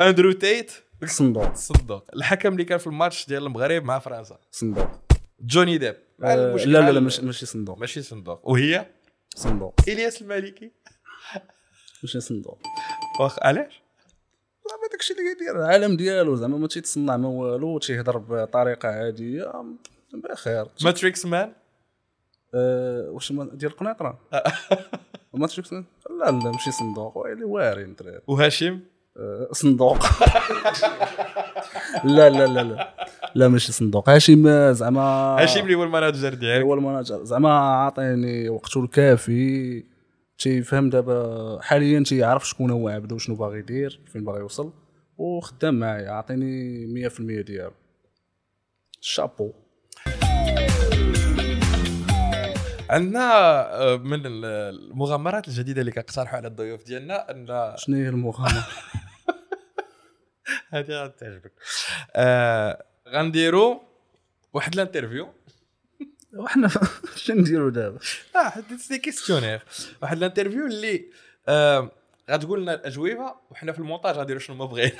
أندرو 0.08 0.32
تيت؟ 0.32 0.72
صندوق. 1.04 1.54
صندوق. 1.54 2.04
الحكم 2.14 2.52
اللي 2.52 2.64
كان 2.64 2.78
في 2.78 2.86
الماتش 2.86 3.28
ديال 3.28 3.46
المغرب 3.46 3.84
مع 3.84 3.98
فرنسا. 3.98 4.38
صندوق. 4.50 4.88
جوني 5.40 5.78
ديب. 5.78 5.96
آه، 6.24 6.34
المشكل 6.34 6.72
لا 6.72 6.78
لا 6.78 6.90
لا 6.90 7.00
ماشي 7.00 7.46
صندوق. 7.46 7.78
ماشي 7.78 8.02
صندوق. 8.02 8.48
وهي؟ 8.48 8.86
صندوق. 9.34 9.74
إلياس 9.88 10.22
المالكي. 10.22 10.70
ماشي 12.02 12.20
صندوق؟ 12.20 12.58
واخ 13.20 13.38
علاش؟ 13.42 13.82
لا 14.66 14.76
ما 14.82 14.88
داكشي 14.90 15.14
اللي 15.14 15.34
كيدير 15.34 15.56
العالم 15.56 15.96
ديالو 15.96 16.36
زعما 16.36 16.58
ما 16.58 16.68
تيتصنع 16.68 17.16
ما 17.16 17.28
والو 17.28 17.78
تيهضر 17.78 18.18
بطريقة 18.18 18.88
عادية 18.88 19.52
بخير. 20.12 20.66
ماتريكس 20.84 21.26
مان 21.26 21.52
أه 22.54 23.10
واش 23.10 23.32
ديال 23.32 23.72
القنيطره 23.72 24.18
ما 25.34 25.46
تشوف 25.46 25.72
لا 25.72 25.84
لا 26.10 26.30
ماشي 26.30 26.70
صندوق 26.70 27.16
دراري 27.34 28.20
وهاشم؟ 28.26 28.80
صندوق. 29.52 30.06
لا 32.04 32.30
لا 32.30 32.46
لا 32.46 32.62
لا. 32.62 32.94
لا 33.34 33.48
ماشي 33.48 33.72
صندوق. 33.72 34.08
هاشم 34.10 34.72
زعما 34.72 35.00
هاشم 35.42 35.60
اللي 35.60 35.74
هو 35.74 35.84
الماناجر 35.84 36.34
ديالك. 36.34 36.64
هو 36.64 36.74
المناجر 36.74 37.24
زعما 37.24 37.50
عاطيني 37.58 38.48
وقته 38.48 38.84
الكافي. 38.84 39.84
تيفهم 40.38 40.90
دابا 40.90 41.58
حاليا 41.62 42.04
تيعرف 42.06 42.48
شكون 42.48 42.70
هو 42.70 42.88
عبده 42.88 43.14
وشنو 43.14 43.36
باغي 43.36 43.58
يدير 43.58 44.00
فين 44.12 44.24
باغي 44.24 44.38
يوصل 44.40 44.72
وخدام 45.18 45.74
معايا. 45.80 46.10
عاطيني 46.10 46.86
100% 47.08 47.20
ديالو. 47.46 47.72
شابو. 49.00 49.50
عندنا 52.90 53.20
آه، 53.82 53.96
من 53.96 54.26
ال- 54.26 54.44
المغامرات 54.90 55.48
الجديدة 55.48 55.80
اللي 55.80 55.92
كنقترحوا 55.92 56.36
على 56.36 56.48
الضيوف 56.48 56.84
ديالنا 56.84 57.30
أن 57.30 57.72
شنو 57.76 57.96
هي 57.96 58.08
المغامرة؟ 58.08 58.66
هذه 60.70 61.04
غتعجبك. 61.04 61.52
آه 62.14 62.84
غنديروا 63.08 63.80
واحد 64.52 64.74
الانترفيو. 64.74 65.28
وحنا 66.38 66.70
شنو 67.16 67.40
نديرو 67.40 67.68
دابا. 67.68 67.98
آه 68.36 68.48
حديت 68.48 68.80
c'est 68.80 68.98
questionnaire. 68.98 69.62
واحد 70.02 70.16
ال 70.16 70.21
interview 70.21 70.66
اللي 70.66 71.04
آه 71.48 71.90
غتقول 72.30 72.62
لنا 72.62 72.74
الأجوبة 72.74 73.34
وحنا 73.50 73.72
في 73.72 73.78
المونتاج 73.78 74.16
غنديروا 74.16 74.40
شنو 74.40 74.56
ما 74.56 74.64
بغينا. 74.64 74.92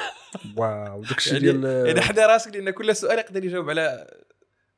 واو 0.57 1.03
داكشي 1.03 1.31
يعني 1.31 1.41
ديال 1.41 1.87
يعني 1.87 2.01
حدا 2.01 2.27
راسك 2.27 2.55
لأن 2.55 2.71
كل 2.71 2.97
سؤال 2.97 3.19
يقدر 3.19 3.45
يجاوب 3.45 3.71
على 3.71 4.15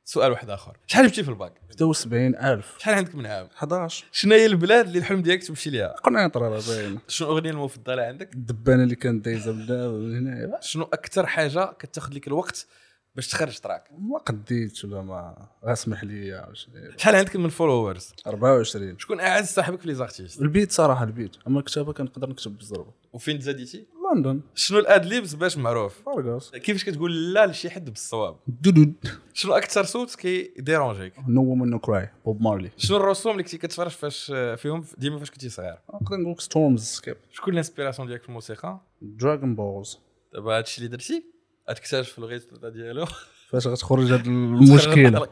سؤال 0.05 0.31
واحد 0.31 0.49
آخر. 0.49 0.77
شحال 0.87 1.07
جبتي 1.07 1.23
في 1.23 1.29
الباك؟ 1.29 1.53
76000 1.69 2.75
شحال 2.79 2.95
عندك 2.95 3.15
من 3.15 3.25
عام 3.25 3.47
11 3.57 4.05
شنو 4.11 4.35
هي 4.35 4.45
البلاد 4.45 4.85
اللي 4.85 4.99
الحلم 4.99 5.21
ديالك 5.21 5.43
تمشي 5.43 5.69
ليها؟ 5.69 5.87
قنيطرة 5.87 6.49
راه 6.49 6.61
باين 6.67 6.99
شنو 7.07 7.27
الاغنيه 7.27 7.49
المفضلة 7.49 8.03
عندك؟ 8.03 8.33
الدبانة 8.33 8.83
اللي 8.83 8.95
كانت 8.95 9.25
دايزة 9.25 9.51
هنايا 9.51 10.59
شنو 10.61 10.83
أكثر 10.83 11.25
حاجة 11.25 11.73
كتاخذ 11.79 12.13
لك 12.13 12.27
الوقت 12.27 12.67
باش 13.15 13.27
تخرج 13.27 13.59
track؟ 13.59 13.89
ما 13.91 14.17
قديتش 14.17 14.85
ولا 14.85 15.01
ما 15.01 15.47
غاسمح 15.65 16.03
ولا 16.03 16.49
شنو. 16.53 16.73
شحال 16.97 17.15
عندك 17.15 17.35
من 17.35 17.49
followers 17.49 18.13
24 18.27 18.99
شكون 18.99 19.19
أعز 19.19 19.45
صاحبك 19.45 19.81
في 19.81 19.87
les 19.87 19.95
artistes 19.95 20.41
ال 20.41 20.47
beat 20.47 20.71
صراحة 20.71 21.03
ال 21.03 21.08
beat. 21.08 21.35
أما 21.47 21.59
الكتابة 21.59 21.93
كنقدر 21.93 22.29
نكتب 22.29 22.57
بالزربه 22.57 22.91
وفين 23.13 23.39
تزاديتي 23.39 23.85
لندن. 24.13 24.41
شنو 24.55 24.79
ال 24.79 25.05
ad-libs 25.05 25.33
باش 25.33 25.57
معروف؟ 25.57 26.01
فارغاس 26.05 26.51
كيفاش 26.51 26.83
كتقول 26.85 27.33
لا 27.33 27.45
لشي 27.47 27.69
حد 27.69 27.89
بالصواب؟ 27.89 28.35
دودود. 28.47 28.93
شنو 29.33 29.53
أكثر 29.53 29.83
صوت 29.83 30.15
كي 30.15 30.31
dérange 30.31 30.88
يك؟ 30.88 31.13
No 31.27 31.41
Woman 31.43 31.69
No 31.69 31.79
Cry 31.79 32.09
بوب 32.25 32.41
مارلي 32.41 32.71
شنو 32.77 32.97
الرسوم 32.97 33.31
اللي 33.31 33.43
كنتي 33.43 33.57
كتفرج 33.57 33.91
فاش 33.91 34.25
فيهم؟ 34.57 34.85
ديما 34.97 35.19
فاش 35.19 35.31
كنتي 35.31 35.49
صغير. 35.49 35.75
نقدر 35.93 36.17
نقول 36.17 36.31
لك 36.31 36.41
ستورمز 36.41 36.83
سكيب 36.83 37.17
شكون 37.31 37.53
ال 37.53 37.58
inspiration 37.58 38.07
ديالك 38.07 38.21
في 38.21 38.29
الموسيقى؟ 38.29 38.79
Dragon 39.01 39.55
Ball 39.55 39.90
Z 39.90 39.99
دابا 40.33 40.57
هادشي 40.57 40.77
اللي 40.77 40.89
درتي؟ 40.89 41.23
غتكتشف 41.69 42.19
الغيط 42.19 42.65
ديالو. 42.65 43.05
فاش 43.49 43.67
غتخرج 43.67 44.05
هذا 44.05 44.23
المشكلة 44.29 45.27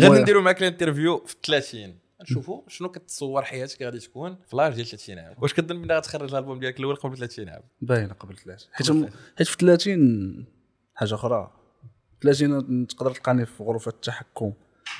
غادي 0.00 0.20
نديرو 0.22 0.40
معاك 0.42 0.62
ال 0.62 0.68
interview 0.68 1.24
في 1.26 1.34
30 1.46 1.94
نشوفوا 2.22 2.62
شنو 2.68 2.88
كتصور 2.88 3.42
حياتك 3.42 3.82
غادي 3.82 3.98
تكون 3.98 4.36
في 4.48 4.56
l'âge 4.56 4.74
ديال 4.74 4.86
30 4.86 5.18
عام. 5.18 5.34
واش 5.38 5.54
كظن 5.54 5.82
بلي 5.82 5.96
غتخرج 5.96 6.30
الألبوم 6.30 6.60
ديالك 6.60 6.80
الأول 6.80 6.96
قبل 6.96 7.16
30 7.16 7.48
عام؟ 7.48 7.62
باينة 7.80 8.12
قبل 8.12 8.36
30 8.36 8.68
حيت 8.72 9.12
حيت 9.38 9.48
في 9.48 9.56
30 9.56 10.46
حاجة 10.94 11.14
أخرى. 11.14 11.52
تلاقينا 12.20 12.86
تقدر 12.88 13.14
تلقاني 13.14 13.46
في 13.46 13.62
غرفة 13.62 13.88
التحكم 13.88 14.52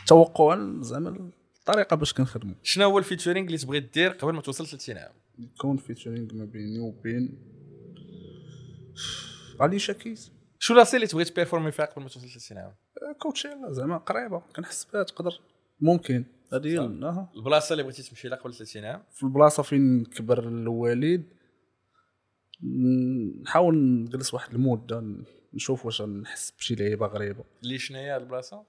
توقعا 0.06 0.78
زعما 0.82 1.30
الطريقة 1.58 1.96
باش 1.96 2.12
كنخدموا 2.12 2.54
شنو 2.62 2.84
هو 2.84 2.98
ال 2.98 3.03
featuring 3.03 3.46
اللي 3.46 3.58
تبغي 3.58 3.80
دير 3.80 4.10
قبل 4.10 4.32
ما 4.32 4.40
توصل 4.40 4.66
30 4.66 4.98
عام؟ 4.98 5.12
يكون 5.38 5.76
featuring 5.76 6.34
ما 6.34 6.44
بيني 6.44 6.78
وبين 6.78 7.38
علي 9.60 9.78
شاكيز. 9.78 10.32
شنو 10.58 10.74
la 10.74 10.80
scène 10.80 10.96
اللي 10.96 11.06
تبغي 11.06 11.24
ت 11.24 11.29
perform 11.29 11.67
ي 11.67 11.72
فيها 11.72 11.84
قبل 11.84 12.02
ما 12.02 12.08
توصل 12.08 12.28
30 12.28 12.58
عام؟ 12.58 12.74
Coachella 13.18 13.72
زعما 13.72 13.96
قريبة. 13.96 14.42
كنحس 14.56 14.84
بها 14.92 15.02
تقدر. 15.02 15.40
ممكن. 15.80 16.24
هذه 16.52 16.68
هي. 16.68 16.78
البلاصة 17.36 17.72
اللي 17.72 17.82
بغيتي 17.82 18.02
تمشي 18.02 18.28
لها 18.28 18.38
قبل 18.38 18.54
30 18.54 18.84
عام 18.84 19.02
في 19.12 19.22
البلاصة 19.22 19.62
فين 19.62 20.04
كبر 20.04 20.48
الوالد. 20.48 21.24
نحاول 23.42 23.74
نجلس 23.78 24.34
واحد 24.34 24.54
المده 24.54 25.04
نشوف 25.54 25.86
واش 25.86 26.02
نحس 26.02 26.50
بشي 26.58 26.74
لعيبة 26.74 27.06
غريبة. 27.06 27.44
اللي 27.62 27.78
شنو 27.78 27.98
هي 27.98 28.16
البلاصة؟ 28.16 28.62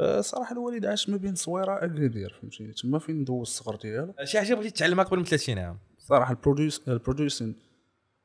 أه، 0.00 0.20
صراحة 0.20 0.52
الوالد 0.52 0.86
عاش 0.86 1.08
ما 1.08 1.16
بين 1.16 1.34
صويرة 1.34 1.84
اكادير 1.84 2.38
فهمتي؟ 2.40 2.72
تما 2.72 2.98
فين 2.98 3.24
دوز 3.24 3.48
الصغر 3.48 3.76
ديالو. 3.76 4.14
شي 4.24 4.38
حاجة 4.38 4.54
بغيتي 4.54 4.70
تعلمها 4.70 5.04
قبل 5.04 5.18
من 5.18 5.24
30 5.24 5.58
عام 5.58 5.78
صراحة 5.98 6.32
ال 6.32 6.39
produce 6.39 6.88
ال 6.88 6.94
producing. 6.94 7.54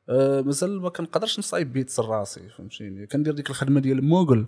أه 0.08 0.40
مازال 0.40 0.80
ما 0.80 0.88
كنقدرش 0.88 1.38
نصايب 1.38 1.72
beats 1.72 2.00
راسي 2.00 2.48
فهمتيني؟ 2.48 3.06
كندير 3.06 3.34
ديك 3.34 3.50
الخدمة 3.50 3.80
ديال 3.80 4.04
موغل. 4.04 4.46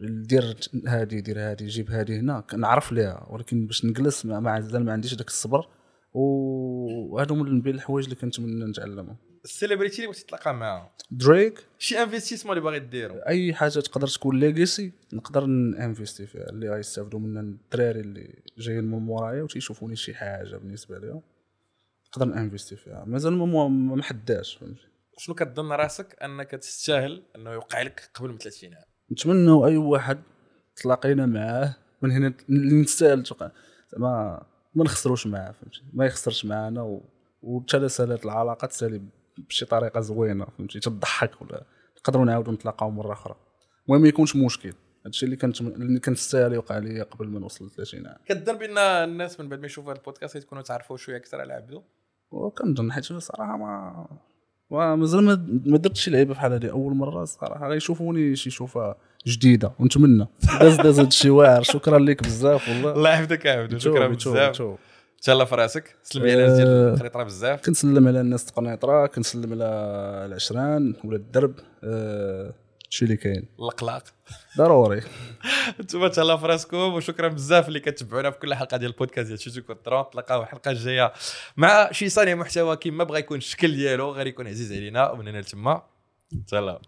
دير 0.00 0.56
هادي 0.86 1.20
دير 1.20 1.40
هادي 1.40 1.66
جيب 1.66 1.90
هادي 1.90 2.18
هنا 2.18 2.40
كنعرف 2.40 2.92
ليها 2.92 3.26
ولكن 3.30 3.66
باش 3.66 3.84
نجلس 3.84 4.26
ما 4.26 4.40
مازال 4.40 4.84
ما 4.84 4.92
عنديش 4.92 5.14
داك 5.14 5.28
الصبر. 5.28 5.68
وهادو 6.12 7.34
من 7.34 7.60
بين 7.60 7.74
الحوايج 7.74 8.04
اللي 8.04 8.16
كنتمنى 8.16 8.64
نتعلمهم. 8.64 9.16
ال 9.44 9.49
celebrity 9.49 9.96
اللي 9.96 10.06
بغيتي 10.06 10.24
تتلاقى 10.24 10.54
معاها؟ 10.54 10.92
دريك 11.10 11.64
شي 11.78 12.02
investissement 12.02 12.56
اللي 12.56 12.64
باغي 12.64 12.78
ديرو. 12.78 13.14
أي 13.14 13.54
حاجة 13.54 13.80
تقدر 13.80 14.06
تكون 14.06 14.40
legacy 14.40 14.92
نقدر 15.12 15.46
ن 15.46 15.56
investi 15.56 16.26
فيها. 16.26 16.50
اللي 16.50 16.70
غيستافدوا 16.70 17.20
منها 17.20 17.42
الدراري 17.42 18.00
اللي 18.00 18.42
جايين 18.58 18.84
من 18.84 18.98
مورايا 18.98 19.42
وتيشوفوني 19.42 19.96
شي 19.96 20.14
حاجة 20.14 20.56
بالنسبة 20.56 20.98
لهم 20.98 21.22
نقدر 22.08 22.24
ن 22.26 22.32
investi 22.32 22.76
فيها. 22.76 23.04
مازال 23.04 23.32
ما 23.32 23.46
ما 23.46 23.68
ما 23.68 23.96
محداش 23.96 24.56
فهمتي؟ 24.56 24.88
شنو 25.18 25.34
كتظن 25.34 25.72
راسك 25.72 26.22
أنك 26.22 26.50
تستاهل 26.50 27.22
أنه 27.36 27.52
يوقع 27.52 27.82
لك 27.82 28.10
قبل 28.14 28.28
من 28.28 28.38
30 28.38 28.74
عام؟ 28.74 28.84
نتمنى 29.12 29.66
أي 29.66 29.76
واحد 29.76 30.18
تلاقينا 30.76 31.26
معاه 31.26 31.74
من 32.02 32.10
هنا 32.10 32.34
اللي 32.48 32.80
نستاهل 32.80 33.22
توقع 33.22 33.50
زعما 33.92 34.42
ما 34.74 34.84
نخسروش 34.84 35.26
معاه 35.26 35.52
فهمتي؟ 35.52 35.82
ما 35.92 36.06
يخسرش 36.06 36.44
معانا 36.44 36.82
و... 36.82 37.02
وتسالت 37.42 38.24
العلاقة 38.24 38.66
تسالي 38.66 39.02
بشي 39.38 39.64
طريقة 39.64 40.00
زوينة 40.00 40.46
فهمتي؟ 40.58 40.80
تضحك 40.80 41.42
ولا 41.42 41.64
نقدروا 41.98 42.24
نعاودوا 42.24 42.52
نتلاقاو 42.52 42.90
مرة 42.90 43.12
أخرى. 43.12 43.36
المهم 43.88 44.02
ما 44.02 44.08
يكونش 44.08 44.36
مشكل. 44.36 44.72
هادشي 45.06 45.26
اللي 45.26 45.36
كنت 45.36 45.60
اللي 45.60 46.00
كنستاهل 46.00 46.52
يوقع 46.52 46.78
لي 46.78 47.02
قبل 47.02 47.28
ما 47.28 47.40
نوصل 47.40 47.66
ل 47.66 47.70
30 47.70 48.06
عام 48.06 48.16
كتظن 48.26 48.58
بان 48.58 48.78
الناس 48.78 49.40
من 49.40 49.48
بعد 49.48 49.60
ما 49.60 49.66
يشوفوا 49.66 49.92
هذا 49.92 49.98
البودكاست 49.98 50.36
يكونوا 50.36 50.62
تعرفوا 50.62 50.96
شوية 50.96 51.16
أكثر 51.16 51.40
على 51.40 51.52
عبدو؟ 51.52 51.82
وكنظن 52.30 52.92
حيت 52.92 53.04
صراحة 53.04 53.56
ما 53.56 54.06
ما- 54.70 54.96
مازال 54.96 55.22
ما 55.66 55.76
درتش 55.78 56.00
شي 56.00 56.10
لعيبة 56.10 56.34
بحال 56.34 56.52
هذه 56.52 56.70
أول 56.70 56.94
مرة 56.94 57.24
صراحة. 57.24 57.68
غيشوفوني 57.68 58.36
شي 58.36 58.50
شوفه 58.50 58.94
جديدة. 59.26 59.72
ونتمنى 59.78 60.26
داز 60.60 60.76
داز 60.76 61.00
هادشي 61.00 61.30
واعر. 61.30 61.62
شكرا 61.62 61.98
لك 61.98 62.22
بزاف 62.22 62.68
والله. 62.68 62.92
الله 62.92 63.10
يحفظك 63.10 63.44
يا 63.44 63.52
عبدو. 63.52 63.78
شكرا 63.78 64.06
بزاف. 64.08 64.62
تهلا 65.22 65.44
في 65.44 65.54
راسك 65.54 65.96
سلم 66.02 66.22
على 66.22 66.34
الناس 66.34 66.56
ديال 66.56 66.68
آه. 66.68 66.94
القنيطرة 66.94 67.22
بزاف. 67.22 67.64
كنسلم 67.66 68.08
على 68.08 68.20
الناس 68.20 68.44
القنيطرة 68.44 69.06
كنسلم 69.06 69.52
على 69.52 69.64
العشران 70.26 70.94
ولا 71.04 71.16
الدرب. 71.16 71.54
آه، 71.84 72.52
هادشي 72.88 73.04
اللي 73.04 73.16
كاين. 73.16 73.48
الاقلاق 73.58 74.04
ضروري. 74.58 75.02
أنتم 75.80 76.06
تهلا 76.06 76.36
في 76.36 76.46
راسكم 76.46 76.76
وشكرا 76.76 77.28
بزاف 77.28 77.68
اللي 77.68 77.80
كتبعونا 77.80 78.30
في 78.30 78.38
كل 78.38 78.54
حلقة 78.54 78.76
ديال 78.76 78.90
البودكاست 78.90 79.28
ديال 79.28 79.40
شوتو 79.40 79.62
كونترون. 79.62 80.04
تلقاو 80.12 80.42
الحلقة 80.42 80.70
الجاية 80.70 81.12
مع 81.56 81.92
شي 81.92 82.08
صانع 82.08 82.34
محتوى 82.34 82.76
كيما 82.76 83.04
بغى 83.04 83.18
يكون 83.18 83.38
الشكل 83.38 83.76
ديالو 83.76 84.12
غير 84.12 84.26
يكون 84.26 84.46
عزيز 84.46 84.72
علينا 84.72 85.10
ومن 85.10 85.28
هنا 85.28 85.38
لتما 85.38 85.82
تهلا 86.48 86.80